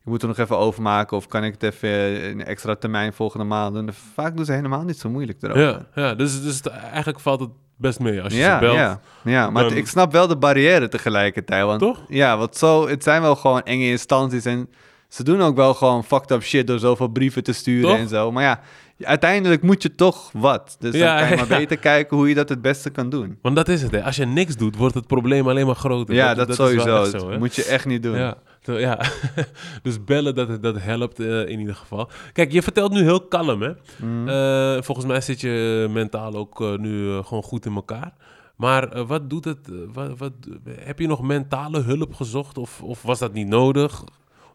ik 0.00 0.04
moet 0.04 0.22
er 0.22 0.28
nog 0.28 0.38
even 0.38 0.58
overmaken 0.58 1.16
of 1.16 1.26
kan 1.26 1.44
ik 1.44 1.52
het 1.52 1.62
even 1.62 2.22
in 2.22 2.40
een 2.40 2.46
extra 2.46 2.74
termijn 2.74 3.12
volgende 3.12 3.44
maand 3.44 3.74
doen. 3.74 3.86
En 3.86 3.94
vaak 4.14 4.36
doen 4.36 4.44
ze 4.44 4.52
helemaal 4.52 4.82
niet 4.82 4.98
zo 4.98 5.08
moeilijk 5.10 5.42
erover. 5.42 5.62
Ja, 5.62 5.86
ja 5.94 6.14
dus, 6.14 6.42
dus 6.42 6.56
het- 6.56 6.66
eigenlijk 6.66 7.20
valt 7.20 7.40
het 7.40 7.50
best 7.76 8.00
mee 8.00 8.22
als 8.22 8.32
je 8.32 8.38
ja, 8.38 8.54
ze 8.54 8.60
belt. 8.64 8.76
Ja, 8.76 9.00
ja 9.24 9.50
maar 9.50 9.72
ik 9.72 9.86
snap 9.86 10.12
wel 10.12 10.26
de 10.26 10.36
barrière 10.36 10.88
tegelijkertijd. 10.88 11.64
Want, 11.64 11.80
Toch? 11.80 12.04
Ja, 12.08 12.38
want 12.38 12.56
zo, 12.56 12.88
het 12.88 13.02
zijn 13.02 13.22
wel 13.22 13.36
gewoon 13.36 13.62
enge 13.62 13.84
instanties 13.86 14.44
en 14.44 14.68
ze 15.08 15.24
doen 15.24 15.42
ook 15.42 15.56
wel 15.56 15.74
gewoon 15.74 16.04
fucked 16.04 16.30
up 16.30 16.42
shit 16.42 16.66
door 16.66 16.78
zoveel 16.78 17.08
brieven 17.08 17.42
te 17.42 17.52
sturen 17.52 17.90
Toch? 17.90 17.98
en 17.98 18.08
zo. 18.08 18.32
Maar 18.32 18.42
ja, 18.42 18.60
uiteindelijk 18.98 19.62
moet 19.62 19.82
je 19.82 19.94
toch 19.94 20.30
wat. 20.32 20.76
Dus 20.78 20.94
Ja, 20.94 21.18
dan 21.18 21.20
kan 21.20 21.30
je 21.30 21.36
maar 21.42 21.52
ja. 21.52 21.58
beter 21.58 21.78
kijken 21.78 22.16
hoe 22.16 22.28
je 22.28 22.34
dat 22.34 22.48
het 22.48 22.62
beste 22.62 22.90
kan 22.90 23.10
doen. 23.10 23.38
Want 23.42 23.56
dat 23.56 23.68
is 23.68 23.82
het, 23.82 23.90
hè. 23.90 24.02
Als 24.02 24.16
je 24.16 24.24
niks 24.24 24.56
doet, 24.56 24.76
wordt 24.76 24.94
het 24.94 25.06
probleem 25.06 25.48
alleen 25.48 25.66
maar 25.66 25.74
groter. 25.74 26.14
Ja, 26.14 26.34
dat, 26.34 26.54
sowieso. 26.54 27.10
Dat 27.10 27.38
moet 27.38 27.54
je 27.54 27.64
echt 27.64 27.86
niet 27.86 28.02
doen. 28.02 28.34
Ja, 28.76 29.00
dus 29.82 30.04
bellen, 30.04 30.34
dat, 30.34 30.62
dat 30.62 30.80
helpt 30.80 31.20
eh, 31.20 31.48
in 31.48 31.58
ieder 31.58 31.74
geval. 31.74 32.10
Kijk, 32.32 32.52
je 32.52 32.62
vertelt 32.62 32.92
nu 32.92 33.02
heel 33.02 33.20
kalm, 33.20 33.62
hè. 33.62 33.72
Mm. 34.02 34.28
Eh, 34.28 34.82
volgens 34.82 35.06
mij 35.06 35.20
zit 35.20 35.40
je 35.40 35.86
mentaal 35.90 36.34
ook 36.34 36.60
eh, 36.60 36.76
nu 36.76 37.22
gewoon 37.22 37.42
goed 37.42 37.66
in 37.66 37.74
elkaar. 37.74 38.12
Maar 38.56 39.06
wat 39.06 39.30
doet 39.30 39.44
het? 39.44 39.70
wat, 39.92 40.18
wat, 40.18 40.32
heb 40.70 40.98
je 40.98 41.06
nog 41.06 41.22
mentale 41.22 41.80
hulp 41.80 42.14
gezocht 42.14 42.58
of, 42.58 42.82
of 42.82 43.02
was 43.02 43.18
dat 43.18 43.32
niet 43.32 43.48
nodig? 43.48 44.04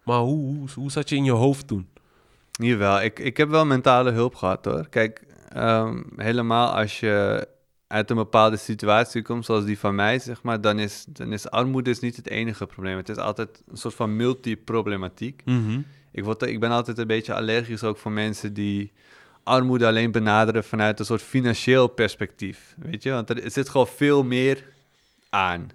Maar 0.03 0.19
hoe, 0.19 0.45
hoe, 0.45 0.67
hoe 0.75 0.91
zat 0.91 1.09
je 1.09 1.15
in 1.15 1.23
je 1.23 1.31
hoofd 1.31 1.67
toen? 1.67 1.87
Jawel, 2.61 3.01
ik, 3.01 3.19
ik 3.19 3.37
heb 3.37 3.49
wel 3.49 3.65
mentale 3.65 4.11
hulp 4.11 4.35
gehad 4.35 4.65
hoor. 4.65 4.89
Kijk, 4.89 5.23
ehm, 5.49 6.01
helemaal 6.15 6.75
als 6.75 6.99
je 6.99 7.47
uit 7.87 8.09
een 8.09 8.15
bepaalde 8.15 8.57
situatie 8.57 9.21
komt, 9.21 9.45
zoals 9.45 9.65
die 9.65 9.79
van 9.79 9.95
mij, 9.95 10.19
zeg 10.19 10.43
maar, 10.43 10.61
dan 10.61 10.79
is, 10.79 11.05
dan 11.07 11.33
is 11.33 11.49
armoede 11.49 11.89
is 11.89 11.99
niet 11.99 12.15
het 12.15 12.29
enige 12.29 12.65
probleem. 12.65 12.97
Het 12.97 13.09
is 13.09 13.17
altijd 13.17 13.63
een 13.67 13.77
soort 13.77 13.93
van 13.93 14.15
multiproblematiek. 14.15 15.41
Mhm. 15.45 15.81
Ik, 16.11 16.23
word, 16.23 16.41
ik 16.41 16.59
ben 16.59 16.71
altijd 16.71 16.97
een 16.97 17.07
beetje 17.07 17.33
allergisch 17.33 17.83
ook 17.83 17.97
voor 17.97 18.11
mensen 18.11 18.53
die 18.53 18.91
armoede 19.43 19.87
alleen 19.87 20.11
benaderen 20.11 20.63
vanuit 20.63 20.99
een 20.99 21.05
soort 21.05 21.21
financieel 21.21 21.87
perspectief. 21.87 22.75
Weet 22.77 23.03
je, 23.03 23.11
want 23.11 23.29
er 23.29 23.51
zit 23.51 23.69
gewoon 23.69 23.87
veel 23.87 24.23
meer 24.23 24.63
aan. 25.29 25.69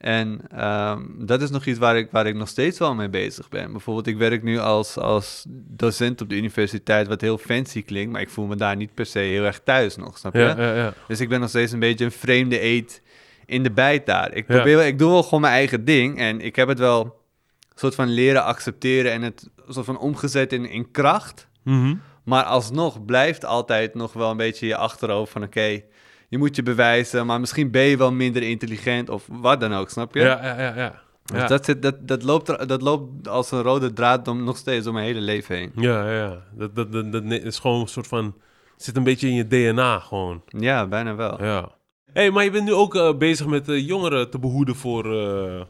En 0.00 0.40
ehm, 0.50 1.02
dat 1.18 1.42
is 1.42 1.50
nog 1.50 1.66
iets 1.66 1.78
waar 1.78 1.96
ik, 1.96 2.10
waar 2.10 2.26
ik 2.26 2.34
nog 2.34 2.48
steeds 2.48 2.78
wel 2.78 2.94
mee 2.94 3.08
bezig 3.08 3.48
ben. 3.48 3.72
Bijvoorbeeld, 3.72 4.06
ik 4.06 4.16
werk 4.16 4.42
nu 4.42 4.58
als, 4.58 4.96
als 4.96 5.44
docent 5.50 6.20
op 6.20 6.28
de 6.28 6.36
universiteit, 6.36 7.08
wat 7.08 7.20
heel 7.20 7.38
fancy 7.38 7.82
klinkt, 7.82 8.12
maar 8.12 8.20
ik 8.20 8.28
voel 8.28 8.46
me 8.46 8.56
daar 8.56 8.76
niet 8.76 8.94
per 8.94 9.06
se 9.06 9.18
heel 9.18 9.44
erg 9.44 9.60
thuis 9.64 9.96
nog, 9.96 10.18
snap 10.18 10.34
je? 10.34 10.40
Ja, 10.40 10.54
ja, 10.58 10.74
ja. 10.74 10.94
Dus 11.08 11.20
ik 11.20 11.28
ben 11.28 11.40
nog 11.40 11.48
steeds 11.48 11.72
een 11.72 11.78
beetje 11.78 12.04
een 12.04 12.12
vreemde 12.12 12.62
eet 12.62 13.02
in 13.46 13.62
de 13.62 13.70
bijt 13.70 14.06
daar. 14.06 14.34
Ik, 14.34 14.46
probeer, 14.46 14.86
ik 14.86 14.98
doe 14.98 15.10
wel 15.10 15.22
gewoon 15.22 15.40
mijn 15.40 15.52
eigen 15.52 15.84
ding 15.84 16.18
en 16.18 16.40
ik 16.40 16.56
heb 16.56 16.68
het 16.68 16.78
wel 16.78 17.04
een 17.04 17.78
soort 17.78 17.94
van 17.94 18.08
leren 18.08 18.44
accepteren 18.44 19.12
en 19.12 19.22
het 19.22 19.48
soort 19.68 19.86
van 19.86 19.98
omgezet 19.98 20.52
in, 20.52 20.68
in 20.68 20.90
kracht. 20.90 21.48
Mhm. 21.62 21.94
Maar 22.24 22.44
alsnog 22.44 23.04
blijft 23.04 23.44
altijd 23.44 23.94
nog 23.94 24.12
wel 24.12 24.30
een 24.30 24.36
beetje 24.36 24.66
je 24.66 24.76
achterhoofd 24.76 25.32
van 25.32 25.42
oké, 25.42 25.82
je 26.30 26.38
moet 26.38 26.56
je 26.56 26.62
bewijzen, 26.62 27.26
maar 27.26 27.40
misschien 27.40 27.70
ben 27.70 27.82
je 27.82 27.96
wel 27.96 28.12
minder 28.12 28.42
intelligent 28.42 29.08
of 29.08 29.24
wat 29.30 29.60
dan 29.60 29.72
ook, 29.72 29.90
snap 29.90 30.14
je? 30.14 30.20
Ja, 30.20 30.44
ja, 30.44 30.60
ja. 30.60 30.76
ja. 30.76 31.02
Dus 31.24 31.40
Ja. 31.40 31.46
dat, 31.46 31.64
zit, 31.64 31.82
dat, 31.82 32.08
dat, 32.08 32.22
loopt 32.22 32.48
er, 32.48 32.66
dat 32.66 32.82
loopt 32.82 33.28
als 33.28 33.50
een 33.50 33.62
rode 33.62 33.92
draad 33.92 34.28
om, 34.28 34.44
nog 34.44 34.56
steeds 34.56 34.84
door 34.84 34.92
mijn 34.92 35.04
hele 35.06 35.20
leven 35.20 35.56
heen. 35.56 35.72
Ja, 35.76 36.10
ja. 36.12 36.42
Dat, 36.52 36.76
dat, 36.76 36.92
dat, 36.92 37.12
dat 37.12 37.22
is 37.24 37.58
gewoon 37.58 37.80
een 37.80 37.88
soort 37.88 38.06
van... 38.06 38.34
zit 38.76 38.96
een 38.96 39.02
beetje 39.04 39.28
in 39.28 39.34
je 39.34 39.46
DNA 39.46 39.98
gewoon. 39.98 40.42
Ja, 40.46 40.86
bijna 40.86 41.14
wel. 41.14 41.44
Ja. 41.44 41.70
hey, 42.12 42.30
maar 42.30 42.44
je 42.44 42.50
bent 42.50 42.64
nu 42.64 42.72
ook 42.74 42.94
eh, 42.94 43.16
bezig 43.16 43.46
met 43.46 43.68
eh, 43.68 43.86
jongeren 43.86 44.30
te 44.30 44.38
behoeden 44.38 44.74
voor, 44.76 45.04
eh, 45.04 45.60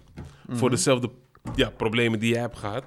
voor 0.49 0.57
Mhm. 0.57 0.71
dezelfde 0.71 1.11
ja, 1.55 1.71
problemen 1.77 2.19
die 2.19 2.31
jij 2.33 2.41
hebt 2.41 2.59
gehad. 2.59 2.85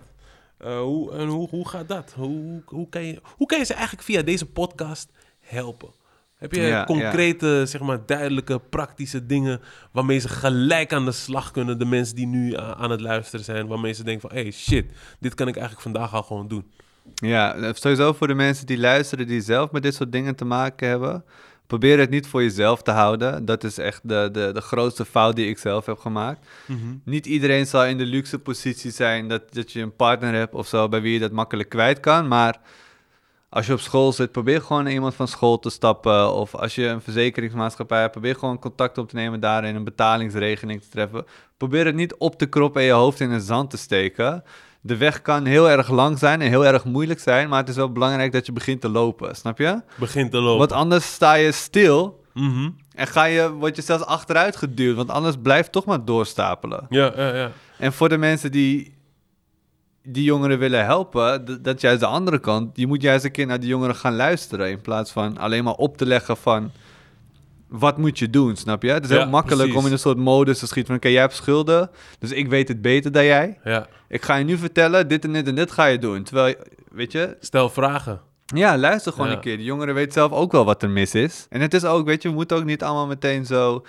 Eh, 0.58 0.80
hoe, 0.80 1.12
en 1.13 1.27
hoe, 1.27 1.50
hoe 1.50 1.68
gaat 1.68 1.88
dat? 1.88 2.13
Hoe, 2.18 2.62
hoe, 2.65 2.89
kan 2.89 3.03
je, 3.06 3.22
hoe 3.36 3.48
kan 3.48 3.58
je 3.60 3.65
ze 3.65 3.74
eigenlijk 3.74 4.03
via 4.03 4.22
deze 4.22 4.46
podcast 4.51 5.12
helpen? 5.39 5.89
Heb 6.44 6.54
je 6.54 6.62
Ja, 6.62 6.84
concrete, 6.84 7.64
zeg 7.68 7.82
maar, 7.82 8.00
duidelijke, 8.06 8.60
praktische 8.70 9.26
dingen 9.26 9.62
waarmee 9.92 10.20
ze 10.20 10.28
gelijk 10.28 10.94
aan 10.94 11.06
de 11.06 11.12
slag 11.12 11.52
kunnen, 11.52 11.80
de 11.80 11.86
mensen 11.86 12.16
die 12.16 12.28
nu 12.28 12.52
eh, 12.52 12.72
aan 12.72 12.92
het 12.92 13.02
luisteren 13.02 13.46
zijn, 13.46 13.68
waarmee 13.68 13.94
ze 13.94 14.04
denken 14.04 14.30
van, 14.30 14.40
hey 14.40 14.52
shit, 14.52 14.92
dit 15.20 15.34
kan 15.34 15.48
ik 15.48 15.56
eigenlijk 15.56 15.84
vandaag 15.84 16.14
al 16.14 16.24
gewoon 16.24 16.48
doen. 16.48 16.72
Ja, 17.16 17.56
eh, 17.56 17.70
sowieso 17.74 18.14
voor 18.14 18.28
de 18.28 18.34
mensen 18.34 18.66
die 18.66 18.78
luisteren 18.78 19.28
die 19.28 19.42
zelf 19.42 19.72
met 19.72 19.84
dit 19.84 19.96
soort 19.96 20.12
dingen 20.12 20.36
te 20.36 20.46
maken 20.46 20.88
hebben. 20.88 21.24
Probeer 21.68 22.00
het 22.00 22.10
niet 22.10 22.28
voor 22.28 22.42
jezelf 22.42 22.82
te 22.82 22.92
houden. 22.92 23.46
Dat 23.46 23.64
is 23.64 23.78
echt 23.78 24.02
de, 24.04 24.30
de, 24.32 24.50
de 24.54 24.62
grootste 24.62 25.06
fout 25.06 25.36
die 25.36 25.50
ik 25.50 25.58
zelf 25.58 25.86
heb 25.86 25.98
gemaakt. 25.98 26.48
Niet 27.06 27.26
iedereen 27.26 27.66
zal 27.66 27.86
in 27.86 27.98
de 27.98 28.06
luxe 28.06 28.40
positie 28.40 28.92
zijn 28.92 29.28
dat, 29.28 29.54
dat 29.54 29.72
je 29.72 29.82
een 29.82 29.96
partner 29.96 30.34
hebt 30.34 30.54
of 30.54 30.68
zo 30.68 30.90
bij 30.90 31.02
wie 31.02 31.14
je 31.14 31.20
dat 31.20 31.32
makkelijk 31.32 31.70
kwijt 31.70 32.00
kan. 32.00 32.28
Maar 32.28 32.60
als 33.54 33.66
je 33.66 33.74
op 33.74 33.80
school 33.80 34.12
zit, 34.14 34.32
probeer 34.32 34.62
gewoon 34.62 34.88
iemand 34.88 35.16
van 35.16 35.28
school 35.28 35.60
te 35.60 35.70
stappen. 35.70 36.34
Of 36.34 36.56
als 36.56 36.76
je 36.76 36.86
een 36.88 37.02
verzekeringsmaatschappij 37.02 38.00
hebt, 38.00 38.12
probeer 38.12 38.36
gewoon 38.36 38.60
contact 38.60 38.98
op 38.98 39.10
te 39.10 39.16
nemen 39.16 39.40
daar 39.40 39.64
en 39.64 39.76
een 39.76 39.84
betalingsregeling 39.84 40.82
te 40.82 40.90
treffen. 40.90 41.26
Probeer 41.58 41.86
het 41.86 41.96
niet 41.96 42.16
op 42.18 42.38
te 42.38 42.46
kroppen 42.46 42.82
en 42.82 42.88
je 42.88 42.94
hoofd 42.94 43.20
in 43.20 43.30
het 43.32 43.44
zand 43.44 43.70
te 43.70 43.78
steken. 43.78 44.44
De 44.82 44.98
weg 44.98 45.22
kan 45.22 45.46
heel 45.46 45.70
erg 45.70 45.90
lang 45.90 46.20
zijn 46.20 46.42
en 46.42 46.50
heel 46.50 46.66
erg 46.66 46.86
moeilijk 46.86 47.20
zijn, 47.20 47.50
maar 47.50 47.60
het 47.60 47.70
is 47.70 47.76
wel 47.76 47.92
belangrijk 47.92 48.32
dat 48.32 48.46
je 48.46 48.52
begint 48.52 48.82
te 48.82 48.90
lopen, 48.90 49.36
snap 49.36 49.58
je? 49.58 49.82
Begint 49.96 50.32
te 50.32 50.38
lopen. 50.38 50.58
Want 50.58 50.72
anders 50.72 51.14
sta 51.14 51.34
je 51.34 51.52
stil 51.52 52.22
Mhm. 52.34 52.70
en 52.96 53.08
ga 53.08 53.24
je, 53.24 53.52
word 53.52 53.76
je 53.76 53.82
zelfs 53.82 54.06
achteruit 54.06 54.56
geduwd, 54.56 54.96
want 54.96 55.10
anders 55.10 55.36
blijft 55.42 55.72
toch 55.72 55.86
maar 55.86 56.06
doorstapelen. 56.06 56.86
Ja, 56.90 57.12
ja, 57.16 57.36
ja. 57.36 57.52
En 57.78 57.94
voor 57.94 58.10
de 58.10 58.18
mensen 58.18 58.52
die 58.52 58.96
die 60.04 60.24
jongeren 60.24 60.60
willen 60.60 60.86
helpen, 60.86 61.46
dat 61.62 61.76
is 61.76 61.82
juist 61.82 62.00
de 62.00 62.06
andere 62.06 62.40
kant. 62.40 62.78
Je 62.78 62.88
moet 62.88 63.02
juist 63.02 63.26
een 63.26 63.32
keer 63.32 63.46
naar 63.46 63.60
die 63.60 63.70
jongeren 63.70 63.96
gaan 63.96 64.16
luisteren 64.16 64.70
in 64.70 64.82
plaats 64.82 65.12
van 65.12 65.38
alleen 65.38 65.64
maar 65.64 65.74
op 65.74 65.98
te 65.98 66.06
leggen 66.06 66.38
van 66.38 66.72
wat 67.68 67.98
moet 67.98 68.20
je 68.20 68.30
doen, 68.30 68.56
snap 68.56 68.84
je? 68.84 68.92
Het 68.92 69.04
is 69.04 69.10
Ja, 69.10 69.18
heel 69.18 69.30
makkelijk 69.30 69.60
precies. 69.62 69.78
om 69.80 69.86
in 69.86 69.92
een 69.92 70.00
soort 70.00 70.18
modus 70.18 70.60
te 70.60 70.68
schieten 70.68 70.86
van 70.88 70.96
oké, 70.96 71.08
jij 71.08 71.22
hebt 71.22 71.36
schulden, 71.36 71.89
dus 72.20 72.32
ik 72.32 72.48
weet 72.48 72.68
het 72.68 72.82
beter 72.82 73.12
dan 73.12 73.26
jij. 73.26 73.60
ja. 73.63 73.88
Ik 74.08 74.22
ga 74.22 74.36
je 74.36 74.44
nu 74.46 74.58
vertellen, 74.58 75.08
dit 75.08 75.24
en 75.24 75.34
dit 75.34 75.48
en 75.48 75.56
dit 75.56 75.72
ga 75.72 75.86
je 75.86 75.98
doen. 76.00 76.24
Terwijl, 76.24 76.56
weet 76.92 77.12
je, 77.12 77.38
Stel 77.39 77.70
vragen. 77.70 78.22
ja, 78.46 78.78
luister 78.78 79.12
gewoon 79.12 79.28
Ja. 79.28 79.34
een 79.36 79.39
keer. 79.42 79.58
De 79.58 79.63
jongeren 79.63 79.94
weten 79.96 80.13
zelf 80.13 80.32
ook 80.32 80.52
wel 80.52 80.66
wat 80.66 80.84
er 80.84 80.89
mis 80.89 81.16
is. 81.16 81.46
En 81.50 81.62
het 81.62 81.74
is 81.74 81.84
ook, 81.86 82.06
weet 82.06 82.22
je, 82.22 82.30
we 82.30 82.34
moeten 82.36 82.58
ook 82.58 82.63
niet 82.66 82.84
allemaal 82.84 83.08
meteen 83.08 83.46
zo... 83.46 83.86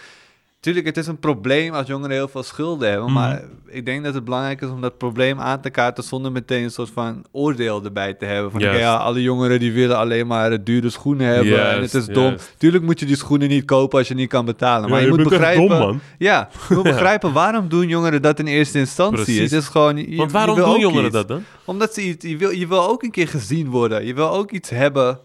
Tuurlijk, 0.65 0.87
het 0.87 0.97
is 0.97 1.07
een 1.07 1.19
probleem 1.19 1.73
als 1.73 1.87
jongeren 1.87 2.17
heel 2.17 2.29
veel 2.29 2.43
schulden 2.43 2.89
hebben. 2.89 3.07
Mhm. 3.07 3.15
Maar 3.15 3.43
ik 3.67 3.87
denk 3.87 4.05
dat 4.05 4.15
het 4.15 4.25
belangrijk 4.25 4.61
is 4.61 4.69
om 4.69 4.81
dat 4.81 4.99
probleem 4.99 5.41
aan 5.41 5.61
te 5.61 5.71
kaarten... 5.71 6.05
zonder 6.05 6.33
meteen 6.33 6.63
een 6.63 6.71
soort 6.71 6.91
van 6.95 7.25
oordeel 7.31 7.85
erbij 7.85 8.15
te 8.15 8.25
hebben. 8.25 8.51
Van, 8.51 8.61
ja, 8.61 8.97
alle 8.97 9.23
jongeren 9.23 9.59
die 9.59 9.73
willen 9.73 9.97
alleen 9.97 10.27
maar 10.27 10.53
eh, 10.53 10.59
dure 10.65 10.91
schoenen 10.91 11.27
hebben. 11.27 11.71
en 11.71 11.81
het 11.81 11.95
is 11.95 12.07
dom. 12.07 12.37
Tuurlijk 12.59 12.85
moet 12.85 13.01
je 13.01 13.07
die 13.07 13.17
schoenen 13.17 13.49
niet 13.49 13.65
kopen 13.65 13.99
als 13.99 14.09
je 14.09 14.15
niet 14.15 14.29
kan 14.29 14.45
betalen. 14.45 14.91
Maar 14.91 15.01
Ja, 15.01 15.07
je, 15.07 15.13
moet 15.13 15.23
begrijpen... 15.23 15.69
dom, 15.69 15.79
man. 15.79 16.01
Ja, 16.19 16.49
je 16.69 16.75
moet 16.75 16.85
begrijpen 16.95 17.33
waarom 17.33 17.69
doen 17.69 17.89
jongeren 17.89 18.23
dat 18.23 18.39
in 18.39 18.47
eerste 18.47 18.79
instantie. 18.79 19.25
Precies. 19.25 19.51
Het 19.51 19.53
is 19.53 19.69
gewoon... 19.69 19.97
Je, 19.97 20.17
Want 20.17 20.33
waarom 20.33 20.57
doen 20.57 20.81
jongeren 20.81 21.05
iets. 21.05 21.15
dat 21.15 21.29
dan? 21.29 21.45
Omdat 21.65 21.95
ze 21.95 22.03
iets, 22.03 22.25
je, 22.29 22.37
wil, 22.37 22.51
je 22.51 22.67
wil 22.67 22.89
ook 22.89 23.03
een 23.03 23.11
keer 23.11 23.29
gezien 23.29 23.71
worden. 23.71 24.07
Je 24.07 24.15
wil 24.15 24.31
ook 24.31 24.51
iets 24.51 24.71
hebben 24.71 25.19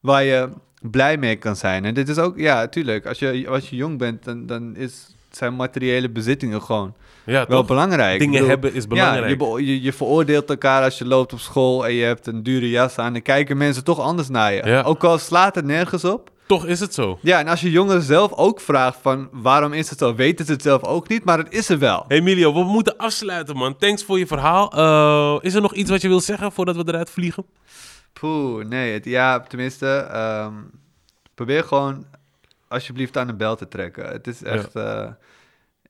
waar 0.00 0.24
je 0.24 0.48
blij 0.82 1.16
mee 1.16 1.36
kan 1.36 1.56
zijn. 1.56 1.84
En 1.84 1.94
dit 1.94 2.08
is 2.08 2.18
ook, 2.18 2.38
ja, 2.38 2.66
tuurlijk. 2.68 3.06
Als 3.06 3.18
je, 3.18 3.44
als 3.48 3.70
je 3.70 3.76
jong 3.76 3.98
bent, 3.98 4.24
dan, 4.24 4.46
dan 4.46 4.76
is, 4.76 5.06
zijn 5.30 5.56
materiële 5.56 6.10
bezittingen 6.10 6.62
gewoon 6.62 6.94
Ja, 7.24 7.44
wel 7.48 7.58
toch? 7.58 7.66
belangrijk. 7.66 8.18
Dingen 8.18 8.32
bedoel, 8.34 8.48
hebben 8.48 8.74
is 8.74 8.82
Ja, 8.82 8.88
belangrijk. 8.88 9.28
je, 9.28 9.36
be- 9.36 9.64
je, 9.64 9.82
je 9.82 9.92
veroordeelt 9.92 10.48
elkaar 10.50 10.82
als 10.82 10.98
je 10.98 11.06
loopt 11.06 11.32
op 11.32 11.38
school 11.40 11.86
en 11.86 11.92
je 11.94 12.04
hebt 12.04 12.26
een 12.26 12.42
dure 12.42 12.70
jas 12.70 12.96
aan. 12.98 13.12
Dan 13.12 13.22
kijken 13.22 13.56
mensen 13.56 13.84
toch 13.84 14.00
anders 14.00 14.28
naar 14.28 14.52
je. 14.52 14.62
Ja. 14.66 14.82
Ook 14.82 15.04
al 15.04 15.18
slaat 15.18 15.54
het 15.54 15.64
nergens 15.64 16.04
op. 16.04 16.30
Toch 16.46 16.66
is 16.66 16.80
het 16.80 16.94
zo. 16.94 17.18
Ja, 17.22 17.38
en 17.38 17.48
als 17.48 17.60
je 17.60 17.70
jongeren 17.70 18.02
zelf 18.02 18.32
ook 18.32 18.60
vraagt 18.60 18.98
van 19.02 19.28
waarom 19.32 19.72
is 19.72 19.90
het 19.90 19.98
zo, 19.98 20.14
weten 20.14 20.46
ze 20.46 20.52
het 20.52 20.62
zelf 20.62 20.82
ook 20.84 21.08
niet, 21.08 21.24
maar 21.24 21.38
het 21.38 21.52
is 21.52 21.68
er 21.68 21.78
wel. 21.78 22.04
Hey 22.08 22.16
Emilio, 22.16 22.52
we 22.54 22.64
moeten 22.64 22.96
afsluiten, 22.96 23.56
man. 23.56 23.76
Thanks 23.76 24.04
voor 24.04 24.18
je 24.18 24.26
verhaal. 24.26 24.72
Eh, 24.72 25.44
is 25.44 25.54
er 25.54 25.60
nog 25.60 25.74
iets 25.74 25.90
wat 25.90 26.02
je 26.02 26.08
wil 26.08 26.20
zeggen 26.20 26.52
voordat 26.52 26.76
we 26.76 26.82
eruit 26.86 27.10
vliegen? 27.10 27.44
Poeh, 28.12 28.64
nee. 28.64 28.92
Het, 28.92 29.04
ja, 29.04 29.40
tenminste, 29.40 29.86
ehm, 30.12 30.54
probeer 31.34 31.64
gewoon 31.64 32.06
alsjeblieft 32.68 33.16
aan 33.16 33.26
de 33.26 33.34
bel 33.34 33.56
te 33.56 33.68
trekken. 33.68 34.08
Het 34.08 34.26
is 34.26 34.42
echt... 34.42 34.76
eh, 34.76 35.02
eh, 35.02 35.12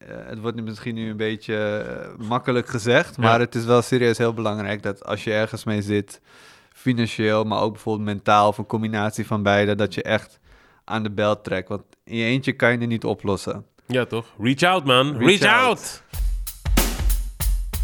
het 0.07 0.39
wordt 0.39 0.57
nu 0.57 0.63
misschien 0.63 0.95
nu 0.95 1.11
een 1.11 1.17
beetje 1.17 1.57
eh, 2.19 2.27
makkelijk 2.29 2.69
gezegd, 2.69 3.19
maar 3.19 3.33
Ja. 3.39 3.39
het 3.45 3.55
is 3.55 3.65
wel 3.65 3.83
serieus 3.83 4.19
heel 4.19 4.35
belangrijk 4.35 4.83
dat 4.83 5.05
als 5.05 5.25
je 5.25 5.33
ergens 5.33 5.65
mee 5.65 5.83
zit, 5.83 6.21
financieel, 6.73 7.45
maar 7.45 7.61
ook 7.61 7.73
bijvoorbeeld 7.73 8.07
mentaal 8.09 8.49
of 8.49 8.59
een 8.59 8.67
combinatie 8.67 9.27
van 9.27 9.43
beide, 9.43 9.75
dat 9.75 9.95
je 9.95 10.03
echt 10.03 10.39
aan 10.85 11.03
de 11.03 11.11
bel 11.11 11.41
trekt. 11.41 11.69
Want 11.69 11.83
in 12.05 12.17
je 12.17 12.25
eentje 12.25 12.53
kan 12.53 12.73
je 12.73 12.79
het 12.79 12.89
niet 12.89 13.05
oplossen. 13.05 13.67
Ja, 13.87 14.05
toch? 14.05 14.27
Reach 14.39 14.63
out, 14.63 14.85
man. 14.85 15.17
Reach, 15.17 15.41
Reach 15.41 15.55
out. 15.61 15.69
out. 15.69 16.03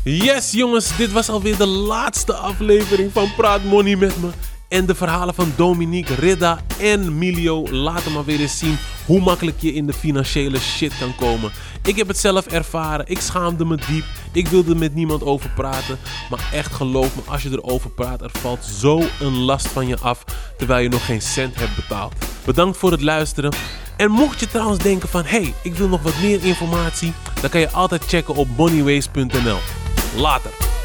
Yes, 0.05 0.53
jongens. 0.53 0.97
Dit 0.97 1.13
was 1.13 1.29
alweer 1.29 1.57
de 1.57 1.67
laatste 1.67 2.35
aflevering 2.35 3.13
van 3.13 3.35
Praat 3.37 3.65
Money 3.65 3.97
met 3.97 4.21
me. 4.21 4.29
En 4.69 4.87
de 4.87 4.95
verhalen 4.95 5.35
van 5.35 5.53
Dominique, 5.57 6.15
Ridda 6.15 6.61
en 6.81 7.19
Milio 7.19 7.71
laten 7.71 8.13
maar 8.13 8.25
weer 8.25 8.41
eens 8.41 8.59
zien 8.59 8.77
hoe 9.07 9.21
makkelijk 9.21 9.61
je 9.61 9.73
in 9.73 9.87
de 9.87 9.93
financiële 9.93 10.59
shit 10.59 10.99
kan 10.99 11.15
komen. 11.15 11.51
Ik 11.83 11.97
heb 11.97 12.09
het 12.09 12.19
zelf 12.19 12.47
ervaren. 12.47 13.07
Ik 13.09 13.21
schaamde 13.21 13.65
me 13.65 13.79
diep. 13.89 14.05
Ik 14.33 14.49
wilde 14.49 14.75
met 14.75 14.95
niemand 14.95 15.23
over 15.23 15.51
praten. 15.51 15.99
Maar 16.31 16.49
echt 16.53 16.73
geloof 16.73 17.17
me, 17.17 17.23
als 17.27 17.43
je 17.43 17.51
erover 17.51 17.91
praat, 17.91 18.23
er 18.23 18.31
valt 18.33 18.65
zo 18.65 19.03
een 19.21 19.39
last 19.39 19.69
van 19.69 19.87
je 19.87 19.99
af 19.99 20.25
terwijl 20.59 20.83
je 20.83 20.89
nog 20.89 21.07
geen 21.07 21.23
cent 21.23 21.55
hebt 21.59 21.77
betaald. 21.77 22.13
Bedankt 22.45 22.79
voor 22.79 22.91
het 22.91 23.03
luisteren. 23.03 23.53
En 23.97 24.11
mocht 24.11 24.41
je 24.41 24.47
trouwens 24.49 24.83
denken 24.83 25.09
van, 25.09 25.25
hey, 25.25 25.55
ik 25.63 25.75
wil 25.75 25.89
nog 25.89 26.03
wat 26.03 26.21
meer 26.23 26.45
informatie, 26.45 27.13
dan 27.41 27.51
kan 27.51 27.61
je 27.61 27.71
altijd 27.71 28.05
checken 28.05 28.35
op 28.35 28.49
moneyways.nl. 28.57 29.59
Later. 30.15 30.78